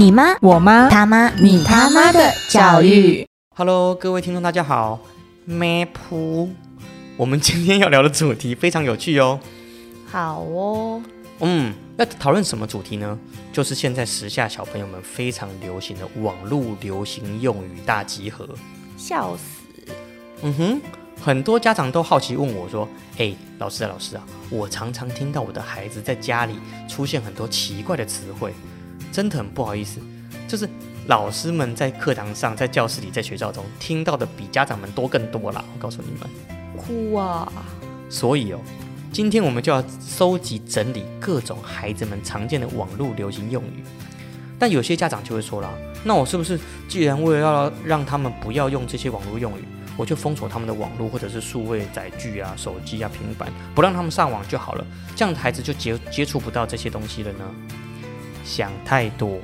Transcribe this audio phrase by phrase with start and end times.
[0.00, 3.28] 你妈，我妈，他妈，你他妈的教育。
[3.54, 4.98] Hello，各位听众，大家好。
[5.46, 5.88] Map，
[7.18, 9.38] 我们今天要聊的主题非常有趣哦。
[10.10, 11.02] 好哦，
[11.40, 13.18] 嗯，要讨论什么主题呢？
[13.52, 18.48] 就是现在时下小朋友们非常流行的网络流行用语大集合。
[18.96, 19.92] 笑死！
[20.40, 20.80] 嗯哼，
[21.22, 22.88] 很多家长都好奇问我说
[23.18, 26.54] ：“哎，老师啊，老师啊，我常常听到我的孩子在家里
[26.88, 28.54] 出现很多奇怪的词汇，
[29.12, 30.00] 真的很不好意思，
[30.46, 30.68] 就是
[31.06, 35.64] 老师们在课堂上、在教室里、在学校中听到的比家长们多更多啦。
[35.74, 36.30] 我告诉你们，
[36.76, 37.50] 哭啊！
[38.08, 38.60] 所以哦，
[39.12, 43.82] 今天我们就要收集整理各种孩子们常见的网络流行用语。
[44.58, 45.70] 但有些家长就会说了，
[46.04, 49.64] 那我是不是既然为了要让他们不要用这些网络用语，
[49.96, 57.44] 我就封锁他们的网络或者是数位载具啊、手机啊、平板，不让他们上网就好了，这样孩子就接接触不到这些东西了呢？
[58.50, 59.38] 想太多。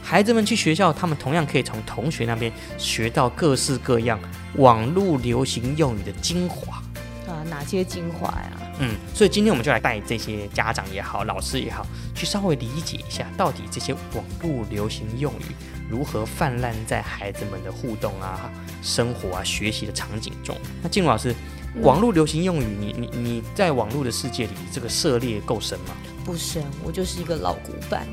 [0.00, 4.18] 孩子们去学校，他们同样可以从同学那边学到各式各样
[4.56, 6.80] 网络流行用语的精华。
[7.26, 8.50] 啊，哪些精华呀？
[8.78, 15.54] 嗯，所以今天我们就来带这些家长也好，老师也好，去稍微理解一下，到底这些网络流行用语
[15.88, 18.50] 如何泛滥在孩子们的互动啊、
[18.82, 20.56] 生活啊、学习的场景中。
[20.82, 21.34] 那静茹老师，
[21.80, 25.94] 网络流行用语，你你你在网络的世界里，这个涉猎够深吗？
[26.24, 28.06] 不深，我就是一个老古板。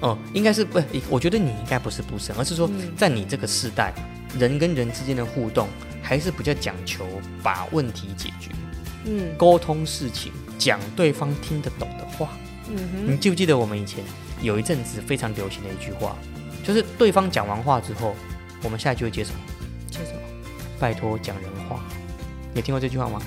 [0.00, 3.92] 哦、应该是不，我觉得你应该不是不深，而是说嗯在你这个世代，
[4.38, 5.68] 人跟人之间的互动
[6.02, 7.04] 还是比较讲求
[7.42, 8.50] 把问题解决。
[9.06, 12.30] 嗯沟通事情，讲对方听得懂的话。
[12.70, 14.04] 嗯哼你记不记得我们以前
[14.42, 16.16] 有一阵子非常流行的一句话，
[16.62, 18.14] 就是对方讲完话之后，
[18.62, 19.38] 我们下一句会接什么？
[19.90, 20.20] 接，什么？
[20.78, 21.82] 拜托讲人话。
[22.52, 23.20] 你有听过这句话吗？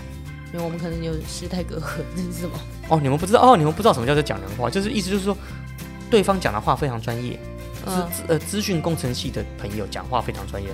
[0.54, 2.60] 因为我们可能有世代隔阂， 这是什么？
[2.90, 5.36] 哦，你们不知道哦，你们不知道什么叫做讲人话，就是意思就是说，
[6.12, 7.40] 对方讲的话非常专业，
[7.86, 10.70] 资嗯呃资讯工程系的朋友讲话非常专业，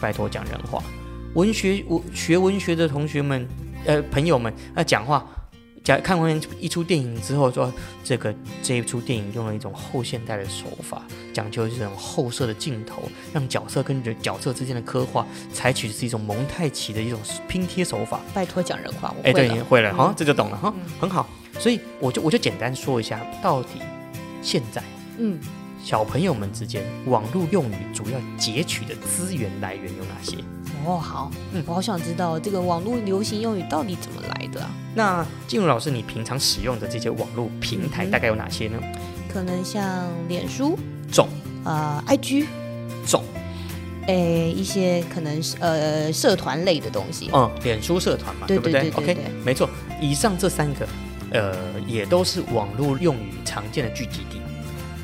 [0.00, 0.82] 拜托讲人话。
[1.34, 3.48] 文学我学文学的同学们
[3.86, 5.24] 呃朋友们呃讲话。
[5.82, 7.72] 讲看完一出电影之后，说
[8.04, 11.02] 这个这一出电影用了一种后现代的手法，
[11.32, 17.18] 讲究这种后摄的镜头，让角色跟人角色之间的刻画，采取的是一种蒙太奇的一种
[17.48, 18.20] 拼贴手法。
[18.34, 19.48] 拜托讲人话，我哎，对。
[19.48, 21.26] 你会了哈、嗯这就懂了哈、嗯很好。
[21.58, 23.80] 所以我就我就简单说一下，到底
[24.42, 24.82] 现在
[25.18, 25.38] 嗯，
[25.84, 30.36] 小朋友们之间网络用语主要截取的资源来源有哪些？
[30.86, 34.70] 哦，好，嗯我好想知道这个网络流行用语到底怎么来的啊？
[34.94, 38.78] 那静茹老师，你平常使用的这些网络平台嗯大概有哪些呢？
[39.32, 40.78] 可能像脸书、
[41.12, 41.28] 中
[41.64, 42.46] 呃 IG，
[43.06, 43.22] 种，
[44.06, 47.28] 诶，一些可能是呃社团类的东西。
[47.32, 49.68] 嗯，脸书社团嘛，对不对对对对 o k 对没错。
[50.00, 50.88] 以上这三个，
[51.30, 51.54] 呃，
[51.86, 54.40] 也都是网络用语常见的聚集地。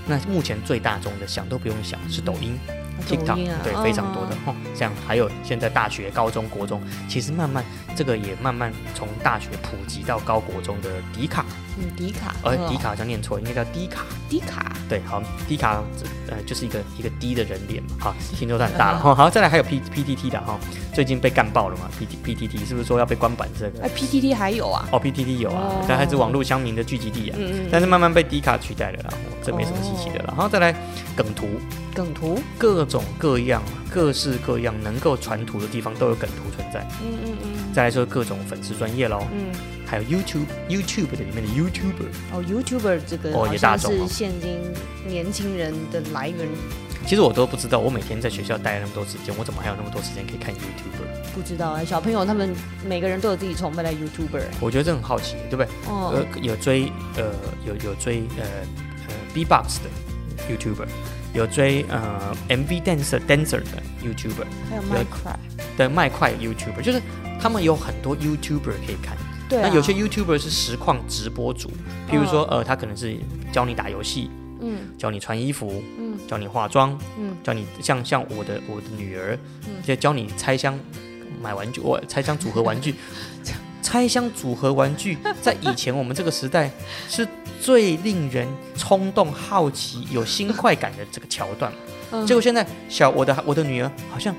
[0.06, 2.58] 那目前最大众的，想都不用想，是抖音。
[3.08, 7.64] 抖 TikTok 对，非常多的嗯哦，像还有现在大学、高中、国中，其实慢慢
[7.94, 11.44] 这个也慢慢从大学普及到高国中的迪卡，
[11.78, 15.82] 嗯，迪卡，呃迪卡好像念错，应该叫迪卡，迪卡，对，好，迪卡
[16.28, 20.58] 呃就是一个一个低的人脸嘛，好， 听说它很大了，哈，好，再来还有 P P T T 的哈，
[20.94, 30.74] 最近被干爆了嘛，P T P T T 是不是说要被关板这个哎？，PTT 还有啊，哦，P T T 有啊哦，但还是网络乡民的聚集地啊，嗯但是慢慢被迪卡取代了啦，哦这没什么稀奇的了，然后再来
[31.14, 31.46] 梗图，
[31.94, 36.84] 梗图，各种各样、各式各样能够传图的地方都有梗图存在。
[37.00, 39.46] 嗯嗯嗯，再来说各种粉丝专业喽，嗯，
[39.86, 42.08] 还有 YouTube YouTube 的里面的 YouTuber。
[42.32, 44.58] 哦，YouTuber 这个哦也大是现今
[45.06, 46.48] 年轻人的来源，
[47.06, 51.32] 其实我都不知道，我每天在学校待了那么多时间，我怎么还有那么多时间可以看 YouTuber？
[51.34, 52.52] 不知道啊，小朋友他们
[52.84, 55.66] 每个人都有自己崇拜的 YouTuber，我觉得这很好奇，对不对？
[55.86, 57.30] 哦，呃，有追呃
[57.64, 58.82] 有有追呃呃
[59.36, 59.90] B-box 的
[60.48, 60.86] YouTuber，
[61.34, 67.02] 有追呃 MV dancer dancer 的 YouTuber 还有有 Minecraft，的麦块 YouTuber，就是
[67.38, 69.14] 他们有很多 YouTuber 可以看。
[69.46, 71.68] 对，那有些 YouTuber 是实况直播主，
[72.10, 73.14] 譬如说呃他可能是
[73.52, 74.30] 教你打游戏，
[74.62, 80.78] 嗯教你穿衣服，嗯教你化妆，嗯教你像像我的我的女儿，嗯就教你拆箱
[81.42, 82.94] 买玩具，我拆箱组合玩具，
[83.82, 86.70] 拆箱组合玩具，在以前我们这个时代
[87.08, 87.28] 是
[87.60, 91.72] 最令人冲动、好奇、有新快感的这个桥段。
[92.12, 94.34] 嗯，结果现在小我的我的女儿好像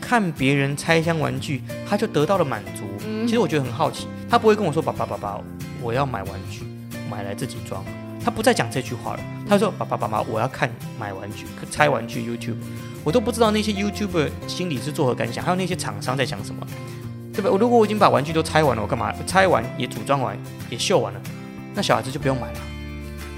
[0.00, 2.82] 看别人拆箱玩具，她就得到了满足。
[3.06, 5.40] 嗯其实我觉得很好奇，她不会跟我说爸爸爸爸，
[5.82, 6.62] 我要买玩具，
[7.10, 7.84] 买来自己装。
[8.22, 12.56] 她不再讲这句话了，她说爸爸爸爸，我要看买玩具、拆玩具 YouTube。
[13.04, 16.66] 我都不知道那些 YouTuber 心里是作何感想，还有那些厂商在想什么，
[17.32, 17.48] 对吧？
[17.50, 19.14] 我如果我已经把玩具都拆完了，我干嘛？
[19.26, 20.36] 拆完也组装完
[20.68, 21.20] 也秀完了，
[21.76, 22.60] 那小孩子就不用买了，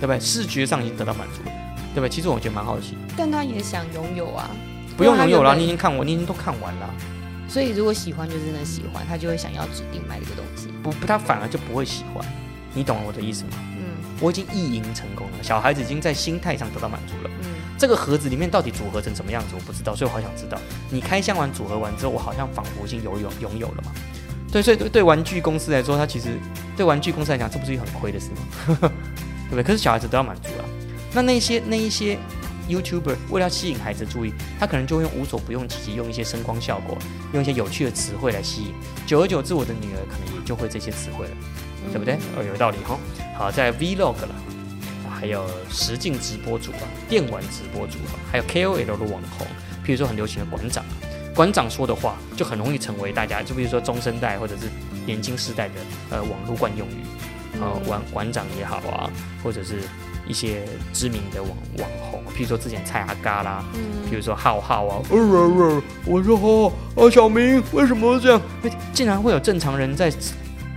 [0.01, 0.21] 对不对？
[0.21, 1.51] 视觉上已经得到满足了，
[1.93, 2.09] 对对不对？
[2.09, 4.49] 其实我觉得蛮好奇，但他也想拥有啊，
[4.97, 6.89] 不用拥有啦，他原本你已经看我，你已经都看完了，
[7.49, 10.69] 所以如果喜欢就真的喜欢，他就会想要指定买这个东西。
[10.81, 12.25] 不不，他反而就不会喜欢，
[12.73, 13.51] 你懂我的意思吗？
[13.77, 13.85] 嗯
[14.21, 17.31] 我已经意淫成功了，小孩子已经在心态上得到满足了。
[17.43, 20.59] 嗯，这个盒子里面到底组合成什么样子，我不知道，所以我好想知道。
[20.91, 23.93] 你开箱完组合完之后，我好像仿佛已经有有拥有了嘛？
[24.51, 26.39] 对，所以对对玩具公司来说，它其实
[26.77, 28.79] 对玩具公司来讲，这不是一个很亏的事吗？
[29.49, 29.63] 对不对？
[29.63, 30.65] 可是小孩子都要满足啊。
[31.13, 32.19] 那那些那一些
[32.69, 36.97] YouTuber 为了要吸引孩子注意，他可能就会用无所不用其极，用一些声光效果，
[37.33, 38.75] 用一些有趣的词汇来吸引。
[39.07, 41.33] 久而久之，我的女儿可能也就会这些词汇了。
[41.33, 42.17] 嗯对不对？
[42.37, 42.99] 哦，有道理哈。
[43.39, 44.35] 好，在 Vlog 了，
[45.09, 49.47] 还有实境直播主啊，电玩直播主啊，还有 KOL 的网红，
[49.87, 50.93] 譬如说很流行的馆长啊，
[51.39, 54.63] 馆长说的话就很容易成为大家，就比如说中生代或者是
[55.07, 55.75] 年轻世代的
[56.11, 57.05] 呃网络惯用语，
[57.61, 59.09] 呃，嗯馆馆长也好啊，
[59.41, 59.77] 或者是
[60.27, 63.81] 一些知名的网网红，譬如说之前蔡阿嘎啦，嗯
[64.11, 65.39] 譬如说浩浩啊，呃呃
[65.77, 68.43] 呃我说浩浩啊，小明为什么这样？
[68.65, 70.13] 哎竟然会有正常人在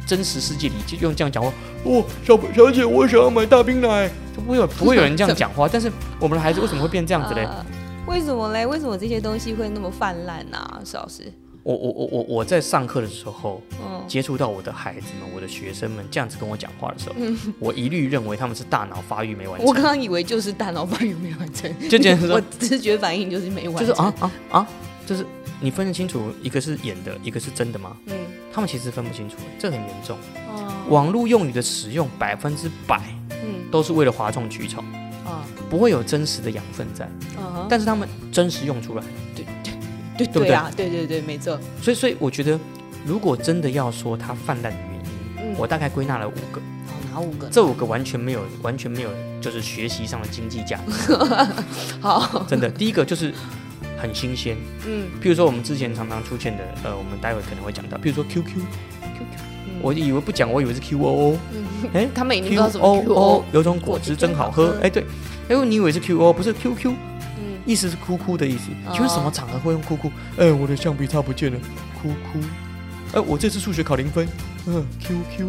[0.06, 1.52] 真实世界里就用这样讲话。
[1.86, 5.66] 哦，小小姐，我想要买大冰奶，就不会有不会有人这样讲话。
[5.74, 7.46] 但是我们的孩子为什么会变这样子嘞？
[7.46, 7.66] 啊
[8.08, 8.66] 为什么嘞？
[8.66, 10.82] 为什么这些东西会那么泛滥呢、啊？
[10.84, 11.32] 石老师，
[11.64, 19.68] 我我我我我在上课的时候嗯，接触到我的孩子们、我的学生们这样子跟我讲话的时候，嗯 我一律认为他们是大脑发育没完成。
[19.68, 24.68] 我刚刚以为就是大脑发育没完成，就简单说 我直觉反应就是没完成，就是啊啊啊，
[25.06, 25.26] 就是
[25.60, 27.96] 你分得清楚一个是演的，一个是真的吗？
[28.08, 28.16] 嗯，
[28.52, 30.18] 他们其实分不清楚，这很严重。
[30.50, 33.00] 哦，网络用语的使用百分之百
[33.30, 35.11] 嗯都是为了哗众取宠，啊，
[35.72, 37.10] 不会有真实的养分在，
[37.70, 39.04] 但是他们真实用出来。
[39.34, 39.46] 对
[40.18, 40.52] 对对对？
[40.52, 42.60] 啊，对对对，没错，所以，所以我觉得，
[43.06, 45.02] 如果真的要说它泛滥的原因，
[45.38, 47.50] 嗯，我大概归纳了五个，哦哪五个呢？
[47.54, 49.10] 这五个完全没有，完全没有，
[49.40, 51.16] 就是学习上的经济价值。
[52.02, 53.34] 好，真的，第一个就是
[53.98, 58.62] 很新鲜，嗯，譬如说我们之前常常出现的，呃，我们待会可能会讲到，譬如说 QQ，
[59.82, 65.04] 我以为不讲，我以为是 QOO，嗯，哎他们已经不知道什么 QOO QO，有种果汁真好喝，哎，对，
[65.52, 66.94] 哎，你以为是 Q 哦不是 QQ，
[67.38, 68.70] 嗯，意思是哭哭的意思。
[68.86, 70.10] 哦请问什么场合会用哭哭？
[70.38, 71.60] 哎，我的橡皮擦不见了，
[72.02, 72.40] 哭哭。
[73.14, 74.26] 哎，我这次数学考零分，
[74.66, 75.48] 嗯，QQ。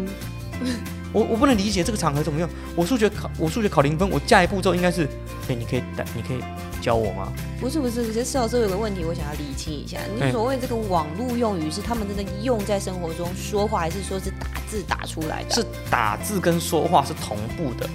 [1.13, 2.49] 我我不能理解这个场合怎么用。
[2.75, 5.07] 我数学考我数学考零分，我下一步骤应该是，
[5.47, 6.39] 哎，你可以带，你可以
[6.81, 7.31] 教我吗？
[7.61, 9.99] 不是不是，可是施老师有个问题，我想要理清一下。
[10.15, 15.51] 你哎所谓这个网络用语是他们真的用在生活中说话，还是说是打字打出来的？
[15.51, 17.87] 是打字跟说话是同步的。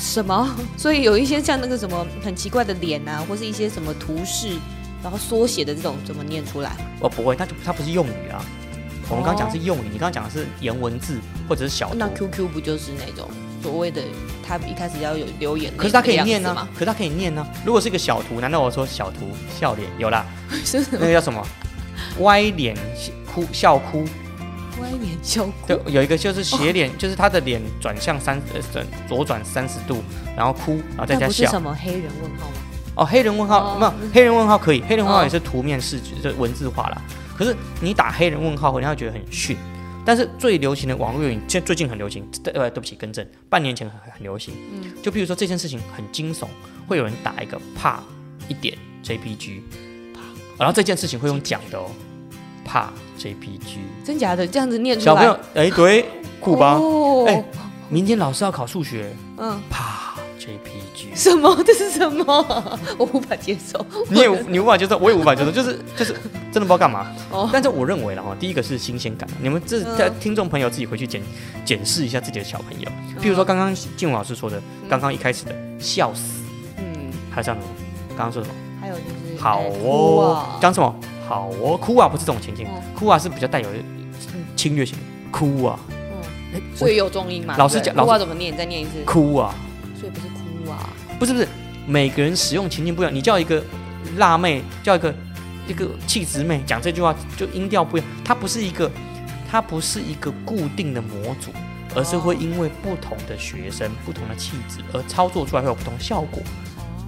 [0.00, 0.56] 什么？
[0.76, 4.56] 所以有一些像那个什么很奇怪的脸啊，或是一些什么图示，
[5.02, 6.72] 然后缩写的这种怎么念出来？
[7.00, 8.44] 哦，不会，它就它不是用语啊。
[9.08, 11.18] 我们刚刚讲是用语，你刚刚讲的是言文字
[11.48, 12.08] 或者是小图那。
[12.08, 13.28] QQ 不就是那种
[13.60, 14.02] 所谓的
[14.46, 16.68] 他一开始要有留言，可是它可以念呢、吗？
[16.74, 20.24] 可是它可以念呢、如果是一个小图，难道我说小图笑脸有啦？
[20.64, 21.44] 是 那个叫什么？
[22.20, 22.76] 歪脸
[23.26, 24.04] 哭笑哭，
[24.80, 30.02] 歪脸笑哭就有一个就是斜脸，就是他的脸转向三呃转左转三十度，
[30.36, 31.44] 然后哭，然后再加笑。
[31.44, 32.54] 是什么黑人问号吗？
[32.96, 37.02] 哦，黑人问号、哦没有，黑人问号可以，黑人问号哦也是图面视觉，就文字化了。
[37.36, 39.56] 可是你打黑人问号，人家会觉得很逊。
[40.04, 44.54] 但是最流行的网络用语，现在最近很流行，呃，对不起，更正，半年前很很流行。
[44.72, 46.46] 嗯就比如说这件事情很惊悚，
[46.88, 48.00] 会有人打一个怕
[48.48, 49.60] 一点 JPG，
[50.58, 51.90] 然后这件事情会用讲的哦，
[52.70, 53.78] 怕 JPG。
[54.04, 55.04] 真假的这样子念出来？
[55.06, 56.04] 小朋友，哎，对，
[56.38, 56.74] 酷吧？
[56.74, 57.44] 哦哎
[57.88, 61.08] 明天老师要考数学，嗯，怕 JPG。
[61.12, 61.60] 什么？
[61.66, 62.24] 这是什么？
[62.96, 63.84] 我无法接受。
[64.08, 66.12] 你也无你无法接受，我也无法接受，就是就是
[66.52, 67.08] 真的不知道干嘛。
[67.32, 71.20] 哦，但是我认为了哈，第一个是新鲜感，你们这嗯听众朋友自己回去检
[71.64, 72.88] 检视一下自己的小朋友，
[73.20, 76.44] 譬如说刚刚静文老师说的，刚刚一开始的笑死，
[76.78, 77.66] 嗯，还有像什么？
[78.10, 78.54] 刚刚说什么？
[78.80, 80.94] 还有就是好哎哭哦啊，讲什么？
[81.30, 83.68] 好哦，哭啊，不是这种情境嗯，哭啊是比较带有
[84.56, 85.78] 侵略性的，哭啊，
[86.74, 87.56] 所以有重音嘛？
[87.56, 88.52] 老师讲老师哭啊怎么念？
[88.52, 89.04] 你再念一次。
[89.06, 89.54] 哭啊，
[89.96, 90.90] 所以不是哭啊。
[91.20, 91.46] 不是不是，
[91.86, 93.14] 每个人使用情境不一样。
[93.14, 93.62] 你叫一个
[94.16, 95.14] 辣妹，叫一个
[95.68, 98.10] 一个气质妹讲这句话，就音调不一样。
[98.24, 98.90] 它不是一个，
[99.48, 101.52] 它不是一个固定的模组，
[101.94, 106.42] 而是会因为不同的学生、不同的气质而操作出来会有不同效果。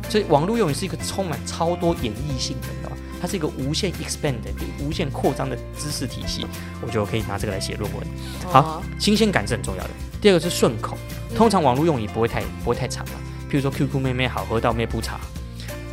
[0.09, 2.97] 所以网络用语是一个充满超多演绎性的，你知道吗？
[3.23, 4.51] 它是一个无限 expand 的、
[4.81, 6.45] 无限扩张的知识体系。
[6.81, 8.05] 我觉得我可以拿这个来写论文。
[8.51, 9.91] 好哦，新鲜感是很重要的。
[10.21, 10.99] 第二个是顺口，
[11.33, 13.15] 通常网络用语不会太不会太长啊。
[13.49, 15.21] 譬如说 QQ 妹妹好喝到妹不茶，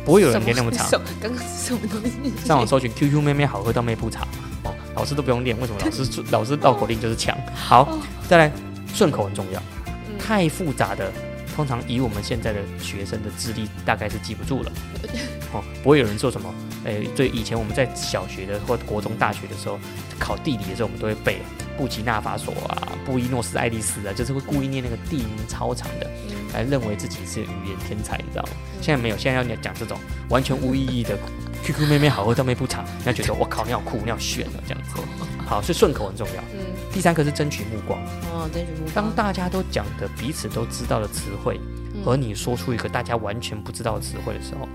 [0.04, 0.90] 不会有人念那么长。
[1.20, 2.44] 刚刚是什么东西？
[2.44, 4.26] 上网搜寻 QQ 妹妹好喝到妹不茶，
[4.64, 7.38] 哦，老师都不用念，为什么老师老师绕口令就是强？
[7.54, 7.96] 好，
[8.28, 8.50] 再来
[8.92, 9.62] 顺口很重要，
[10.08, 11.12] 嗯太复杂的
[11.54, 14.72] 通常以我们现在的学生的智力，大概是记不住了。
[15.52, 16.54] 哦，不会有人说什么，
[16.84, 19.78] 诶，对，以前我们在小学的或国中、大学的时候
[20.18, 21.40] 考地理的时候，我们都会背
[21.76, 26.08] 布吉纳法索啊、布宜诺斯艾利斯啊，就是会故意念那个地名超长的，
[26.54, 28.50] 来认为自己是语言天才，你知道吗？
[28.80, 31.18] 现在没有，现在要你讲这种完全无意义的
[31.62, 35.00] QQ 妹妹好喝到妹不长，人家觉得我靠，你好酷，你好炫了这样子。
[35.46, 36.42] 好，所以顺口很重要。
[36.54, 36.58] 嗯，
[36.92, 38.00] 第三个是争取目光。
[38.32, 38.94] 哦，争取目光。
[38.94, 41.60] 当大家都讲的彼此都知道的词汇，
[41.94, 44.68] 嗯而你说出一个大家完全不知道的词汇的时候，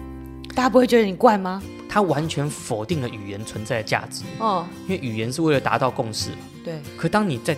[0.54, 1.62] 大家不会觉得你怪吗？
[1.89, 4.24] 他完全否定了语言存在的价值。
[4.39, 6.32] 哦，因为语言是为了达到共识。
[6.63, 7.56] 对，可当你在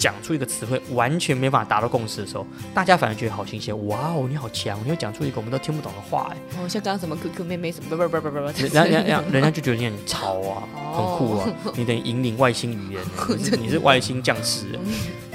[0.00, 3.86] 讲出一个词汇完全没办法达到共识的时候，大家反而觉得好新鲜。
[3.86, 6.36] 哇哦，你好强，你又讲出一个我们都听不懂的话哎。
[6.58, 10.64] 哦，像刚刚什么 QQ 妹妹什么，不不不不不不，人家人家 人家就觉得你很潮啊，
[10.96, 13.02] 很酷啊，你等于引领外星语言，
[13.60, 14.78] 你是外星降士。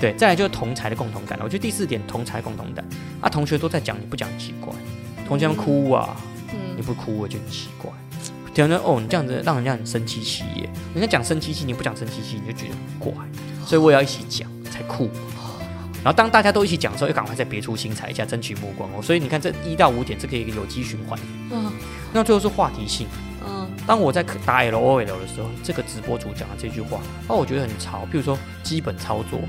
[0.02, 1.38] 对，再来就是同才的共同感。
[1.44, 2.84] 我觉得第四点同才共同感
[3.22, 4.74] 啊，同学都在讲，你不讲奇怪。
[5.28, 6.18] 同学们哭啊，
[6.76, 7.92] 你嗯，不哭我就很奇怪。
[8.52, 10.70] 听人哦，你这样子让人家很生气气耶。
[10.96, 13.14] 人家讲生气气，你不讲生气气，你就觉得很怪。
[13.66, 15.10] 所以我也要一起讲才酷。
[16.04, 19.02] 然后当大家都一起讲的时候，要赶快再别出心裁一下，争取目光哦。
[19.02, 21.18] 所以你看这一到五点，这可以一个有机循环。
[21.52, 21.72] 嗯
[22.14, 23.08] 那最后是话题性。
[23.48, 28.08] 嗯当我在打 L O L 的时候，这个直播主讲的这句话，哦，我觉得很潮。
[28.12, 29.40] 譬如说基本操作，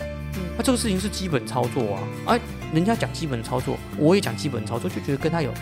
[0.00, 2.40] 嗯那、这个事情是基本操作啊，哎、
[2.72, 5.52] 人家讲基本操作，我也讲基本操作，就觉得跟他有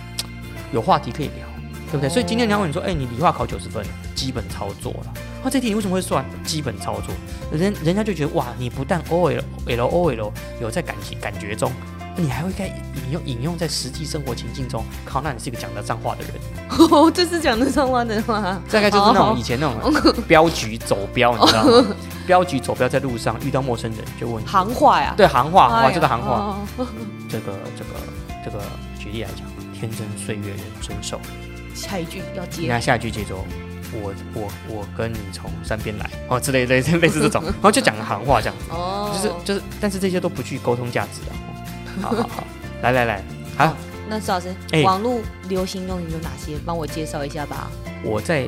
[0.73, 1.47] 有话题可以聊，
[1.91, 2.09] 对不对？
[2.09, 5.13] 哦所以今天梁伟你说，哎、你理化考九十分，基本操作了，
[5.47, 7.15] 那、这题你为什么会算基本操作？
[7.53, 11.71] 人人家就觉得哇，你不但 O L L O L 有在感情感觉中，
[12.17, 16.33] 你还会该引用引用在实际生活情境中，靠，那你是一个讲得上话的人。
[16.91, 21.87] 哦，这是讲得上话的话， 大概就是那哦种以前那种镖局走镖，你知道吗？
[22.27, 26.59] 镖局走镖在路上遇到陌生人就问，行话呀，对行话，行话哎呀就是行话。
[26.77, 26.87] 哦
[27.29, 27.91] 这个这个
[28.45, 28.61] 这个，
[28.99, 31.21] 举例来讲，天真岁月人遵守。
[31.73, 33.37] 下一句要你接看下一句接着，
[33.93, 41.33] 我我我跟你从山边来哦之类类似 类似这种， 然后就讲个行话这样子，哦，就是就是，但是这些都不具沟通价值的。
[41.33, 41.43] 哦。
[42.03, 42.47] 好好好，
[42.83, 43.25] 来来来，
[43.57, 43.75] 好，
[44.09, 46.59] 那施老师哎，网络流行用语有哪些？
[46.65, 47.71] 帮我介绍一下吧。
[48.03, 48.47] 我在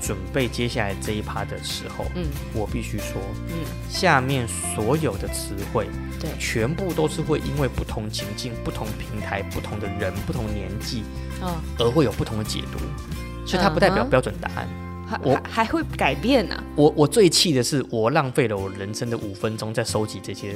[0.00, 2.26] 准备接下来这一趴的时候，嗯。
[2.54, 3.54] 我必须说，嗯，
[3.90, 5.88] 下面所有的词汇，
[6.20, 6.30] 对。
[6.38, 11.02] 全部都是会因为不同情境、不同平台、不同的人、不同年纪，
[11.42, 12.78] 嗯，而会有不同的解读，
[13.46, 14.68] 所以它不代表标准答案。
[15.08, 16.62] 还我还还会改变呢。
[16.74, 20.54] 我我最气的是，我浪费了我人生的五分钟在收集这些。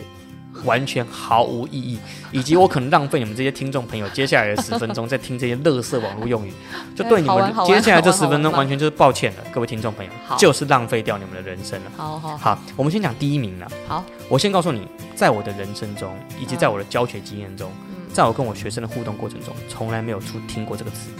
[0.65, 1.99] 完全毫无意义，
[2.33, 6.53] 以及我可能浪费你们这些听众朋友接下来的十分钟在听这些垃圾网络用语，
[6.95, 11.91] 就对你们接下来这十分钟完全就是抱歉了，各位听众朋友，就是浪费掉你们的人生了。
[11.97, 13.71] 好好好，我们先讲第一名了。
[13.87, 21.11] 好，我先告诉你，在我的人生中，以及在我的教学经验中，嗯在我跟我学生的互动过程中，从来没有出听过这个词，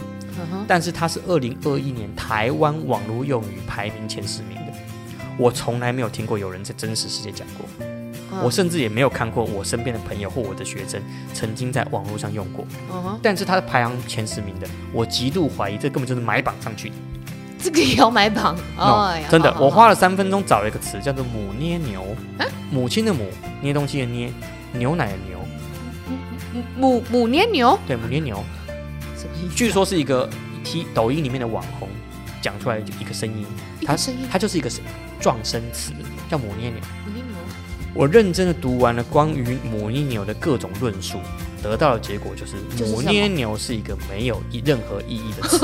[0.53, 4.73] 嗯但是它是二零二一年台湾网络用语排名前十名的。
[5.39, 7.67] 我从来没有听过有人在真实世界讲过，
[8.33, 12.65] 嗯我甚至也没有看过我身边的朋友或我的学生曾经在网络上用过。
[13.23, 16.95] 但是它是排行前十名的，我极度怀疑这根本就是买榜上去的。
[17.59, 18.57] 这个也要买榜。
[18.77, 22.05] no，哎呀真的，好好我花了三分钟找了一个词，叫做母捏牛，
[22.71, 23.29] 母亲的母，
[23.61, 24.33] 捏东西的捏，
[24.73, 25.39] 牛奶的牛，
[26.77, 28.43] 母母捏牛对，母捏牛。
[29.21, 29.55] 什么意思？
[29.55, 30.29] 据说是一个
[30.65, 31.89] T 抖音里面的网红
[32.41, 33.45] 讲出来的一个声音，
[33.85, 34.71] 它一个声音它就是一个
[35.21, 35.93] 撞声词，
[36.31, 36.81] 叫母捏牛。
[37.05, 37.35] 母捏牛，
[37.93, 41.19] 我认真的读完了关于母捏牛的各种论述，
[41.63, 45.59] 得到的结果就是母捏牛是一个没有任何意义的词。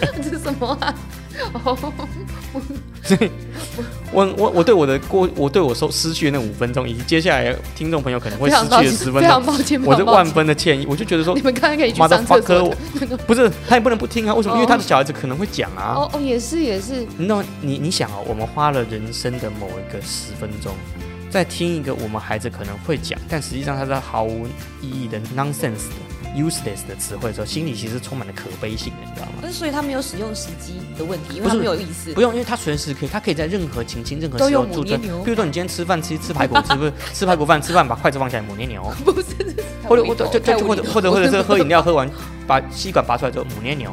[0.16, 0.94] 这是什么啊？
[1.52, 1.92] 哦，
[4.12, 9.42] 我我我对我的过，我对我收失去的那五分钟，以及接下来听众朋友可能会失去的十分钟，
[9.84, 10.86] 我是万分的歉意。
[10.86, 12.76] 我就觉得说你，们刚刚可以去上厕所我
[13.26, 14.34] 不是他也不能不听啊？
[14.34, 14.54] 为什么？
[14.56, 15.94] 因为他的小孩子可能会讲啊。
[15.96, 17.44] 哦哦，也是也是，你懂？
[17.60, 20.74] 你你想啊，我们花了人生的某一个十分钟，
[21.30, 24.46] 在听一个我们孩子可能会讲，但实际上他是毫无
[24.82, 25.96] 意义的 nonsense 的
[26.36, 29.32] useless 的词汇的时候，心里其实充满了可悲性的，你知道吗？
[29.42, 32.20] 但是所以他没有使用时机的问题，因为他没有意思不。
[32.20, 34.98] 用，因为他随时可以，他可以在任何情境、任何时候助阵。
[35.00, 39.28] 母捏牛比如说，你今天吃饭吃吃排骨，吃不是 吃排骨饭，吃饭把筷子放下来，母捏牛， 不是，
[39.88, 42.08] 或者或者就就或者或者或者是喝饮料喝完，
[42.46, 43.92] 把吸管拔出来之后，母捏牛。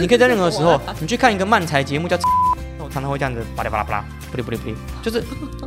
[0.00, 2.18] 你可以在任何时候，你去看一个漫才节目叫，
[2.78, 5.22] 我常常会这样子巴拉巴拉巴拉，不对不对不对，就是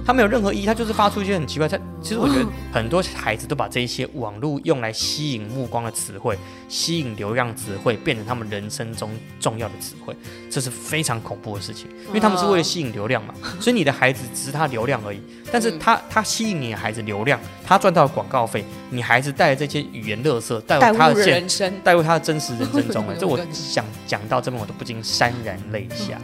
[0.05, 1.67] 它没有任何意义，他就是发出一些很奇怪。
[1.67, 10.13] 他其实我觉得很多孩子都把这一些网络用来吸引目光的词汇、吸引流量词汇，变成他们人生中重要的词汇，
[10.49, 13.33] 这是非常恐怖的事情，因为他们是为了吸引流量嘛。
[13.61, 23.15] 所以你的孩子只是他流量而已，但是他他吸引你的孩子流量，他赚到广告费，你孩子带这些语言垃圾带入他的现人生，带入他的真实人生中了。
[23.19, 26.19] 这我想讲到这边，我都不禁潸然泪下。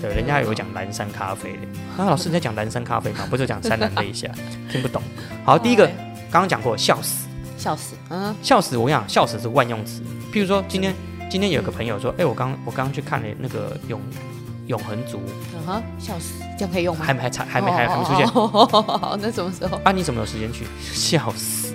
[0.00, 3.26] 对，人家有讲蓝山咖啡的，啊，老师你在讲蓝山咖啡吗？
[3.30, 4.30] 不是讲潸然泪下，
[4.70, 5.02] 听不懂。
[5.44, 5.86] 好，第一个
[6.30, 8.76] 刚刚讲过，笑死，笑死，嗯，笑死。
[8.76, 10.02] 我跟你讲，笑死是万用词。
[10.32, 10.94] 譬如说，今天
[11.30, 14.00] 今天有个朋友说，哎，我刚我刚刚去看了那个永
[14.66, 15.20] 永恒族，
[15.54, 17.04] 嗯哼，笑死，这样可以用吗？
[17.04, 18.26] 还没还还没还还没出现。
[18.26, 19.80] 好，那什么时候？
[19.84, 20.64] 啊，你怎么有时间去？
[20.80, 21.74] 笑死，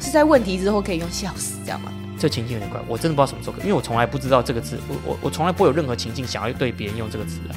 [0.00, 1.92] 是在问题之后可以用笑死这样吗？
[2.18, 7.52] 这情境有点怪，我真的不知道什么时候，因为我从来不知道这个字，我我我从来不会有任何情境想要对别人用这个词啊。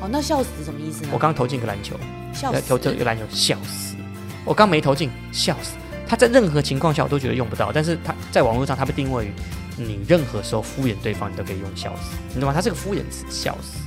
[0.00, 1.10] 哦，那笑死什么意思呢？
[1.12, 1.94] 我刚投进一个篮球，
[2.36, 3.96] 笑死，投这个篮球，笑死。
[4.44, 5.72] 我刚没投进，笑死。
[6.06, 9.32] 他在任何情况下我都觉得用不到，但是他在网络上他被定位于
[9.76, 12.52] 你任何时候敷衍对方，你都可以用笑死，你懂吗？
[12.54, 13.80] 他是个敷衍词，笑死。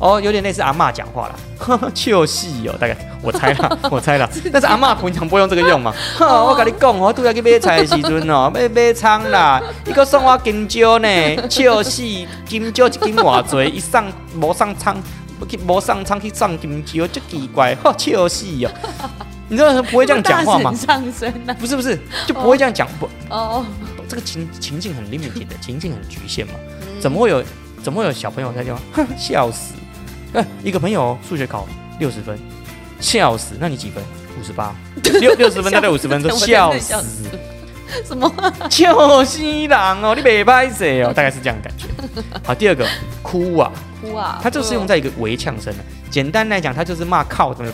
[0.00, 4.28] 哦，有点类似阿妈讲话了，笑戏哦，大概我猜了，我猜了。
[4.50, 5.94] 但是阿妈平常不会用这个用嘛？
[6.20, 11.08] 我跟你讲，我拄要去买菜的时阵哦，买买葱啦，伊个送我金蕉呢，
[11.50, 12.02] 笑死，
[12.46, 14.04] 金蕉一斤偌济，一上
[14.40, 14.96] 无上葱，
[15.46, 18.70] 去无上苍去上金蕉，真奇怪， 笑死哦。
[19.48, 20.72] 你知道不会这样讲话吗？
[20.74, 21.54] 上升啊？
[21.58, 23.08] 不是不是，就不会这样讲不？
[23.28, 23.64] 哦，
[24.08, 26.54] 这个情情境很 limited 的，情境很局限嘛？
[27.00, 27.42] 怎么会有
[27.82, 28.78] 怎么会有小朋友在叫？
[28.92, 29.74] 哼，笑死！
[30.34, 31.66] 哎，一个朋友数学考
[31.98, 32.38] 六十分，
[33.00, 33.56] 笑死！
[33.58, 34.02] 那你几分？
[34.40, 34.74] 五十八，
[35.20, 37.24] 六六十分大概五十分，都笑死！
[38.06, 38.32] 什么？
[38.70, 40.14] 笑死人哦！
[40.14, 41.12] 你别拍谁哦？
[41.12, 41.86] 大概是这样感觉。
[42.44, 42.86] 好，第二个
[43.22, 45.84] 哭啊哭啊，它就是用在一个围呛声的。
[46.10, 47.64] 简单来讲，他就是骂靠的，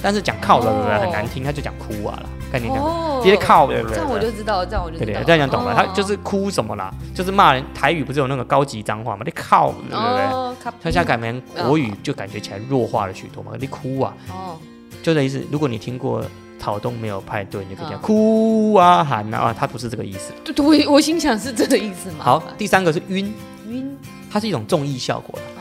[0.00, 7.64] 但是讲靠的很难听，他就讲哭啊了，概念这样，直接靠的，这样我就知道，这样我就对对，这样讲懂了，他就是哭什么啦，就是骂人。
[7.74, 9.22] 台语不是有那个高级脏话吗？
[9.24, 10.72] 你靠，对不对？
[10.80, 13.50] 他现在改名国语，就感觉起来弱化了许多嘛。
[13.58, 14.56] 你哭啊，哦，
[15.02, 15.44] 就这意思。
[15.50, 16.24] 如果你听过
[16.60, 20.32] 草东没有派对，你可以讲哭啊喊啊，他不是这个意思。
[20.44, 22.18] 对，我我心想是这个意思吗？
[22.20, 23.34] 好，第三个是晕
[23.68, 23.98] 晕，
[24.30, 25.53] 它是一种综艺效果的。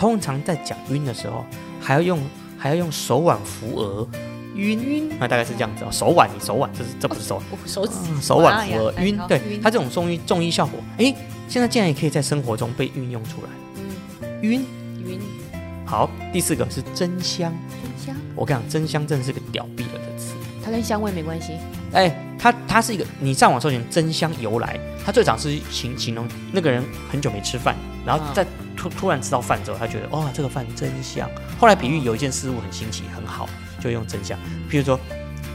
[0.00, 1.44] 通常在讲晕的时候，
[1.78, 2.18] 还要用
[2.56, 4.08] 还要用手腕扶额，
[4.54, 5.88] 晕晕，那大概是这样子哦。
[5.92, 11.14] 手腕，你手腕，这是这不是手手指，手腕扶额晕，对，它这种中医中医效果，哎，
[11.48, 13.48] 现在竟然也可以在生活中被运用出来。
[13.76, 14.64] 嗯，晕
[15.04, 15.20] 晕。
[15.84, 18.16] 好，第四个是真香，真香。
[18.34, 20.34] 我跟你讲，真香真的是个屌毙了的词。
[20.64, 21.52] 它跟香味没关系。
[21.92, 28.46] 哎，它它是一个，你上网搜寻真香由来，它最早是形形容那个人很久没吃饭，然后在。
[28.76, 31.28] 突突然吃到饭之后，他觉得哇，这个饭真香。
[31.58, 33.46] 后来比喻有一件事物很新奇很好，
[33.78, 34.38] 就用真香。
[34.70, 34.98] 譬如说，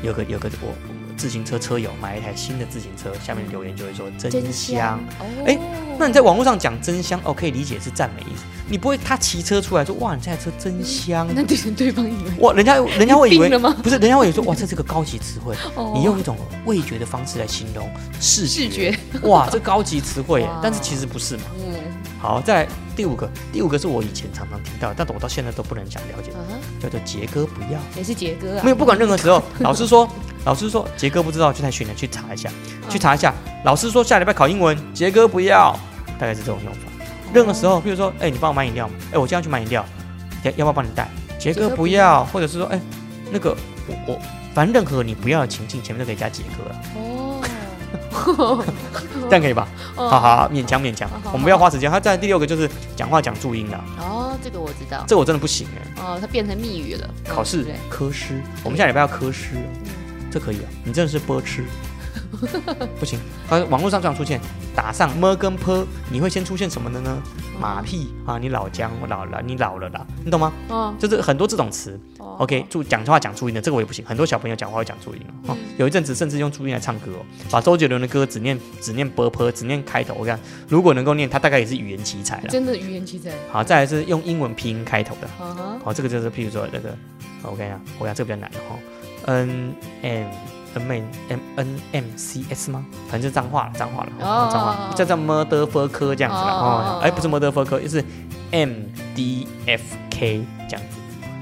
[0.04, 0.72] 有个有个我
[1.18, 5.00] 自行车车友买一台新的自行车，下面留言就会说真香。
[5.46, 5.58] 哎，
[5.98, 8.44] 那你在网络上讲真香，哦，可以理解是赞美意思。
[8.68, 11.28] 你不会他骑车出来说哇，你这台车真香。
[11.34, 13.50] 那对对方以为哇，人家人家会以为
[13.84, 15.56] 不是，人家会以为说哇，这是个高级词汇。
[15.94, 21.44] 你用一种味觉的方式来形容视视觉，哇，这高级词汇耶， 但是其实不是嘛。
[21.60, 21.76] 嗯。
[22.18, 26.32] 好，再第五个，第五个是我以前常常听到，但是我到现在都不能想了解，
[26.82, 28.64] 叫做杰哥不要，也是杰哥啊。
[28.64, 30.10] 没有，不管任何时候， 老师说，
[30.46, 32.50] 老师说杰哥不知道，就太训练去查一下，
[32.88, 33.34] 去查一下。
[33.66, 35.78] 老师说下礼拜考英文，杰哥不要，
[36.20, 36.80] 大概是这种用法。
[37.34, 39.84] 任何时候，譬如说，哎，你帮我买饮料，哎，我今天去买饮料，
[40.44, 41.10] 要要不要帮你带？
[41.40, 42.80] 杰哥不要，或者是说，哎，
[43.32, 44.20] 那个我我，
[44.54, 46.82] 反正任何你不要的情境，前面都可以加杰哥了。
[49.30, 49.68] 这样可以吧？
[49.96, 51.90] 好好，勉强勉强，我们不要花时间。
[51.92, 53.78] 他在第六个就是讲话讲注音的。
[54.00, 55.04] 哦，这个我知道。
[55.08, 56.04] 这我真的不行哎。
[56.04, 57.10] 哦，它变成密语了。
[57.28, 59.56] 考试科师，我们下礼拜要科诗，
[60.36, 60.68] 这可以啊。
[60.84, 61.64] 你真的是波吃。
[63.00, 63.18] 不行，
[63.48, 64.40] 它网络上这样出现，
[64.76, 67.22] 打上么跟坡，你会先出现什么的呢？
[67.60, 70.52] 马屁啊，你老姜，我老了，你老了啦，你懂吗？
[70.70, 71.98] 嗯，就是很多这种词。
[72.38, 74.04] OK，注讲话讲注音的，这个我也不行。
[74.06, 75.56] 很多小朋友讲话会讲注音哦。
[75.78, 80.14] 有一阵子甚至用注音来唱歌哦，把周杰伦的歌只念只念波坡，只念开头。
[80.16, 82.48] 我看如果能够念，他大概也是语言奇才了。
[82.50, 83.32] 真的语言奇才。
[83.50, 85.28] 好，再来是用英文拼音开头的。
[85.84, 86.94] 好，这个就是譬如说那个，
[87.44, 88.76] 我看一下，我看这个比较难哈。
[89.26, 90.28] N M
[90.74, 92.86] N M N M C S 吗？
[93.10, 94.12] 反正就脏话了，脏话了，
[94.52, 97.00] 脏话，叫叫 motherfucker 这样子了哦。
[97.02, 98.04] 哎，不是 motherfucker，就是
[98.52, 98.84] M
[99.16, 100.98] D F K 这样子。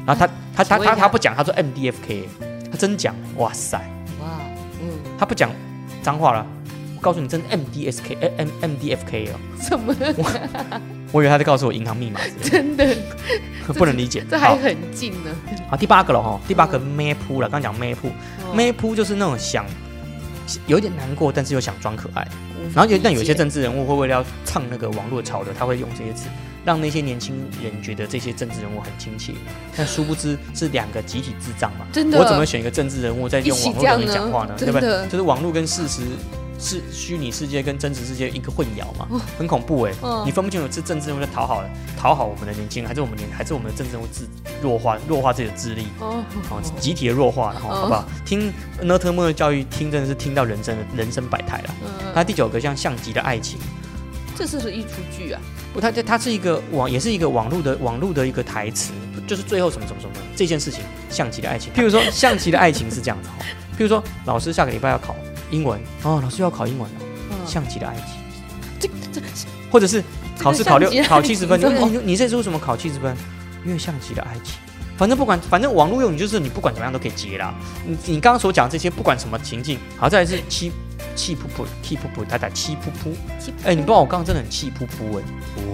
[0.05, 2.29] 然后他他他他他不讲，他说 M D F K，
[2.71, 3.77] 他真讲，哇塞，
[4.21, 4.27] 哇，
[4.81, 5.49] 嗯，他不讲
[6.01, 6.45] 脏话了。
[6.95, 9.39] 我告诉你，真 M D S K M M D F K 哦。
[9.59, 9.93] 什么？
[11.13, 12.93] 我以为他在告诉我银行密码真的，
[13.77, 14.25] 不能理解。
[14.29, 15.29] 这还好，很近呢。
[15.69, 19.63] 好，第八个了哈，第八个咩扑了，刚讲咩扑，哦咩扑就是那种想
[20.65, 22.27] 有点难过，但是又想装可爱。
[22.73, 26.29] 然后有但有些政治人物会为了要唱那个网络潮流，他会用这些词，
[26.65, 29.33] 让那些年轻人觉得这些政治人物很亲切。
[29.77, 31.85] 但殊不知是两个集体智障嘛。
[31.91, 34.55] 真的我怎么选一个政治人物在用网络跟你讲话呢？
[34.57, 35.05] 对不对？
[35.09, 36.01] 就是网络跟事实。
[36.63, 41.61] 是虚拟世界跟真实世界一个混淆嘛，很恐怖哎、嗯你分不清楚是政治人物在讨好
[41.97, 44.25] 讨好我们的年轻人，还是我们年还是我们的政治人物自
[44.61, 48.05] 弱化弱化自己的智力，哦，哦，集体的弱化了，哈，哦好不好？
[48.25, 51.75] 听呢特莫的教育，听真的是听到人生的人生百态了。
[51.83, 53.59] 嗯，那第九个像像极的爱情，
[54.37, 55.41] 这是不是一出剧啊？
[55.73, 58.93] 不，它它是一个网，也是一个网络的网络的一个台词，
[59.27, 61.73] 就是最后什么什么什么这件事情，象棋的爱情。
[61.73, 63.43] 譬如说，象棋的爱情是这样子哈，
[63.77, 65.15] 譬如说，老师下个礼拜要考
[65.53, 68.05] 英文哦，老师要考英文了，嗯，象棋的爱情，
[68.79, 69.21] 这这
[69.71, 70.03] 或者是
[70.39, 73.15] 考试考六考七十分，你你次为什么考七十分？
[73.63, 74.55] 因为象棋的爱情。
[74.95, 77.53] 反正不管，反正网络用语就是你不管怎么样都可以接啦。
[77.85, 80.71] 你你刚刚所讲这些，不管什么情境，好，再来是气
[81.15, 83.11] 气噗噗，气噗噗，他打气噗噗。
[83.63, 85.23] 哎、你不知道我刚刚真的很气噗噗哎。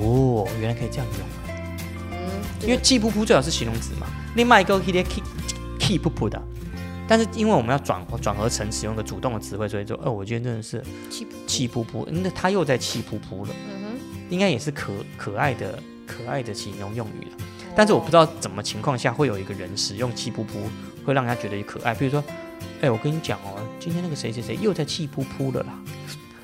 [0.01, 1.27] 哦，原来可以这样用。
[2.11, 2.17] 嗯，
[2.61, 5.23] 因为气噗噗最好是形容词嘛，另外一个 k 气
[5.79, 6.41] 气噗噗的。
[7.09, 17.31] 但是因为我们要转转合成使用个主动的词汇，所以说，哦，我觉得真的是气噗气噗噗，那他又在气噗噗了，嗯哼应该也是可可爱的可爱的形容用语了。
[17.39, 20.49] 哼，但是我不知道，怎么情况下会有一个人使用气噗噗，
[21.03, 21.95] 会让人家觉得可爱。
[21.95, 22.23] 比如说，
[22.81, 25.73] 哎，我跟你讲哦，今天那个谁谁谁又在气噗噗了啦，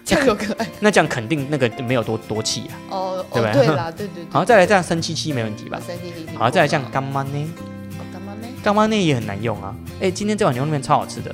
[0.03, 2.73] 这样有可爱 那这样肯定那个没有多多气啊。
[2.89, 5.79] 哦对吧哦，对啦，对对对， 好，再来这样生气气没问题吧？
[5.85, 7.47] 三七零，好，再来这样干妈呢？
[8.65, 9.75] 干妈呢也很难用啊。
[10.01, 11.33] 哎，今天这碗牛肉面超好吃的？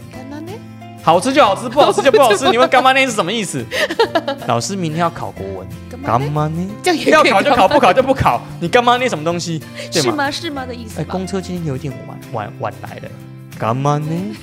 [1.02, 2.50] 好吃就好吃，不好吃就 不好吃。
[2.50, 3.65] 你问干妈呢是什么意思？
[4.48, 5.67] 老师明天要考国文，
[6.04, 6.67] 干妈呢？
[6.84, 8.41] 这样也要考就考，不考就不考。
[8.60, 9.63] 你干妈呢什么东西？
[9.94, 10.30] 是吗？
[10.30, 13.10] 是吗的意思哎，公车今天有点晚晚晚来了。
[13.58, 14.36] 干妈呢？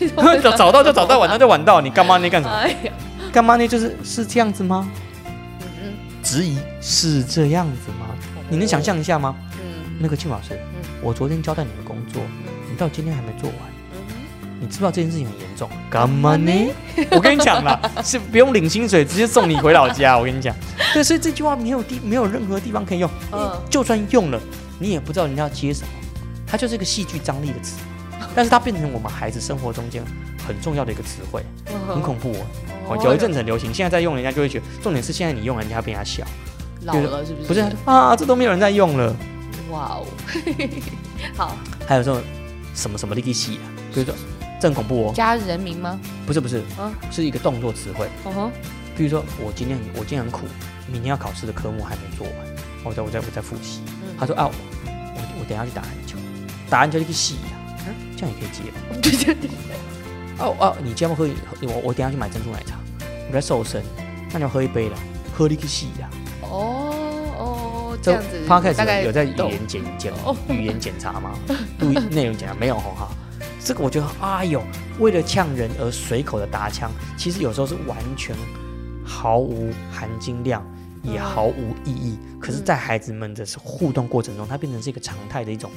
[0.43, 1.83] 早早到就早到，晚到就晚到。
[1.83, 2.59] 你干妈呢干什么？
[3.31, 4.89] 干妈呢就是是这样子吗？
[5.61, 8.07] 嗯质疑是这样子吗？
[8.49, 8.83] 你能想？
[8.83, 9.37] 象一下吗？
[9.61, 13.59] 嗯那个庆老师，嗯我昨天交代你的工作，你到今天还没做完。
[13.93, 13.99] 嗯
[14.61, 15.71] 你知不知道这件事情很严重？
[15.89, 16.53] 干嘛呢？
[17.13, 20.19] 我跟你讲啦，是不用领薪水，直接送你回老家。
[20.19, 20.53] 我跟你讲，
[20.93, 24.41] 对，所以这句话没有地没有任何地方可以用，嗯就算用了，
[24.81, 25.89] 你也不知道人家要接什么。
[26.45, 27.77] 它就是一个戏剧张力的词，
[28.35, 30.03] 但是它变成我们孩子生活中间
[30.45, 32.47] 很重要的一个词汇，嗯很恐怖哦。
[32.89, 36.25] 哦哦，有一阵子很流行，现在在用，人家就会觉得，重点是现在你用，人家被人家笑，
[36.83, 37.47] 老了是不是？
[37.47, 39.15] 不是啊，这都没有人在用了。
[39.71, 40.07] 哇哦，
[41.37, 42.21] 好，还有这种
[42.79, 44.15] 什么什么的一个戏啊，比如说
[44.61, 45.99] 这很恐怖哦，加人名吗？
[46.25, 46.93] 不是不是，啊。
[47.11, 48.09] 是一个动作词汇。
[48.25, 48.51] 哦吼，
[48.97, 50.47] 比如说我今天很我今天很苦，
[50.87, 52.37] 明天要考试的科目还没做完，
[52.85, 53.81] 我在我在我在复习。
[53.87, 54.15] 嗯。
[54.19, 54.49] 他说啊，
[54.87, 56.17] 我我等下去打篮球，
[56.71, 58.71] 打篮球一个戏呀、啊，这样也可以接。
[58.71, 58.77] 吧？
[59.03, 59.51] 对对对，
[60.39, 61.29] 哦哦，你今天要喝
[61.63, 62.77] 我我等下去买珍珠奶茶，
[63.29, 63.83] 我在瘦身，
[64.31, 64.97] 那你要喝一杯了，
[65.35, 66.09] 喝了一个戏呀、
[66.43, 66.88] 哦哦，
[68.09, 71.33] 这样子，大概始有在语言检检哦语言检查吗？
[71.81, 73.09] 录音内容检查没有吼哈？
[73.65, 74.63] 这个我觉得，哎呦，
[74.99, 78.35] 为了呛人而随口的打枪，其实有时候是完全
[79.05, 80.65] 毫无含金量，
[81.03, 82.19] 也嗯毫无意义。
[82.41, 85.71] 可是，在孩子们的互动过程中，它变成是一个常态的一种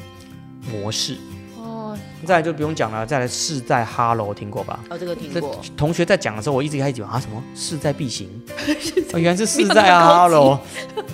[0.71, 1.17] 模式。
[1.57, 4.79] 哦再来就不用讲了，再来势在哈喽，听过吧？
[4.89, 8.29] 哦，这个听过，同学在讲的时候，我一直开始讲啊什么势在必行，
[9.11, 10.57] 哦、原来是势在哈喽，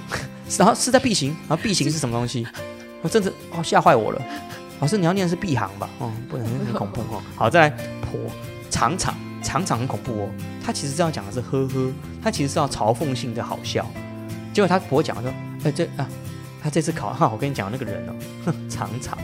[0.58, 2.48] 然后是在 B 型，然后 B 型是什么东西？
[3.02, 4.22] 我 真的哦吓坏我了。
[4.80, 5.90] 老师你要念的是 B 行吧？
[6.00, 7.22] 哦，不能很恐怖哦。
[7.36, 7.70] 好，再来
[8.02, 8.20] 婆
[8.70, 10.30] 常常常常很恐怖哦。
[10.64, 13.86] 他其实这样讲的是呵呵，他其实是要嘲讽性的好笑。
[14.54, 15.34] 结果他婆讲说，
[15.64, 16.08] 哎、这啊，
[16.62, 18.14] 他这次考哈，我跟你讲那个人哦，
[18.46, 19.18] 哼，常常。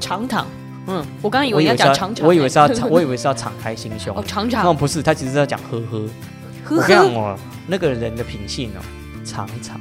[0.00, 0.46] 常常，
[0.86, 4.24] 嗯，我刚刚以我为要讲长长，我以为是要敞， 我以为是要敞开心胸哦。
[4.26, 6.08] 长那长，不是，他其实是要讲呵呵。
[6.64, 8.80] 呵我跟你讲呵，哦，那个人的品性哦，
[9.30, 9.80] 常常。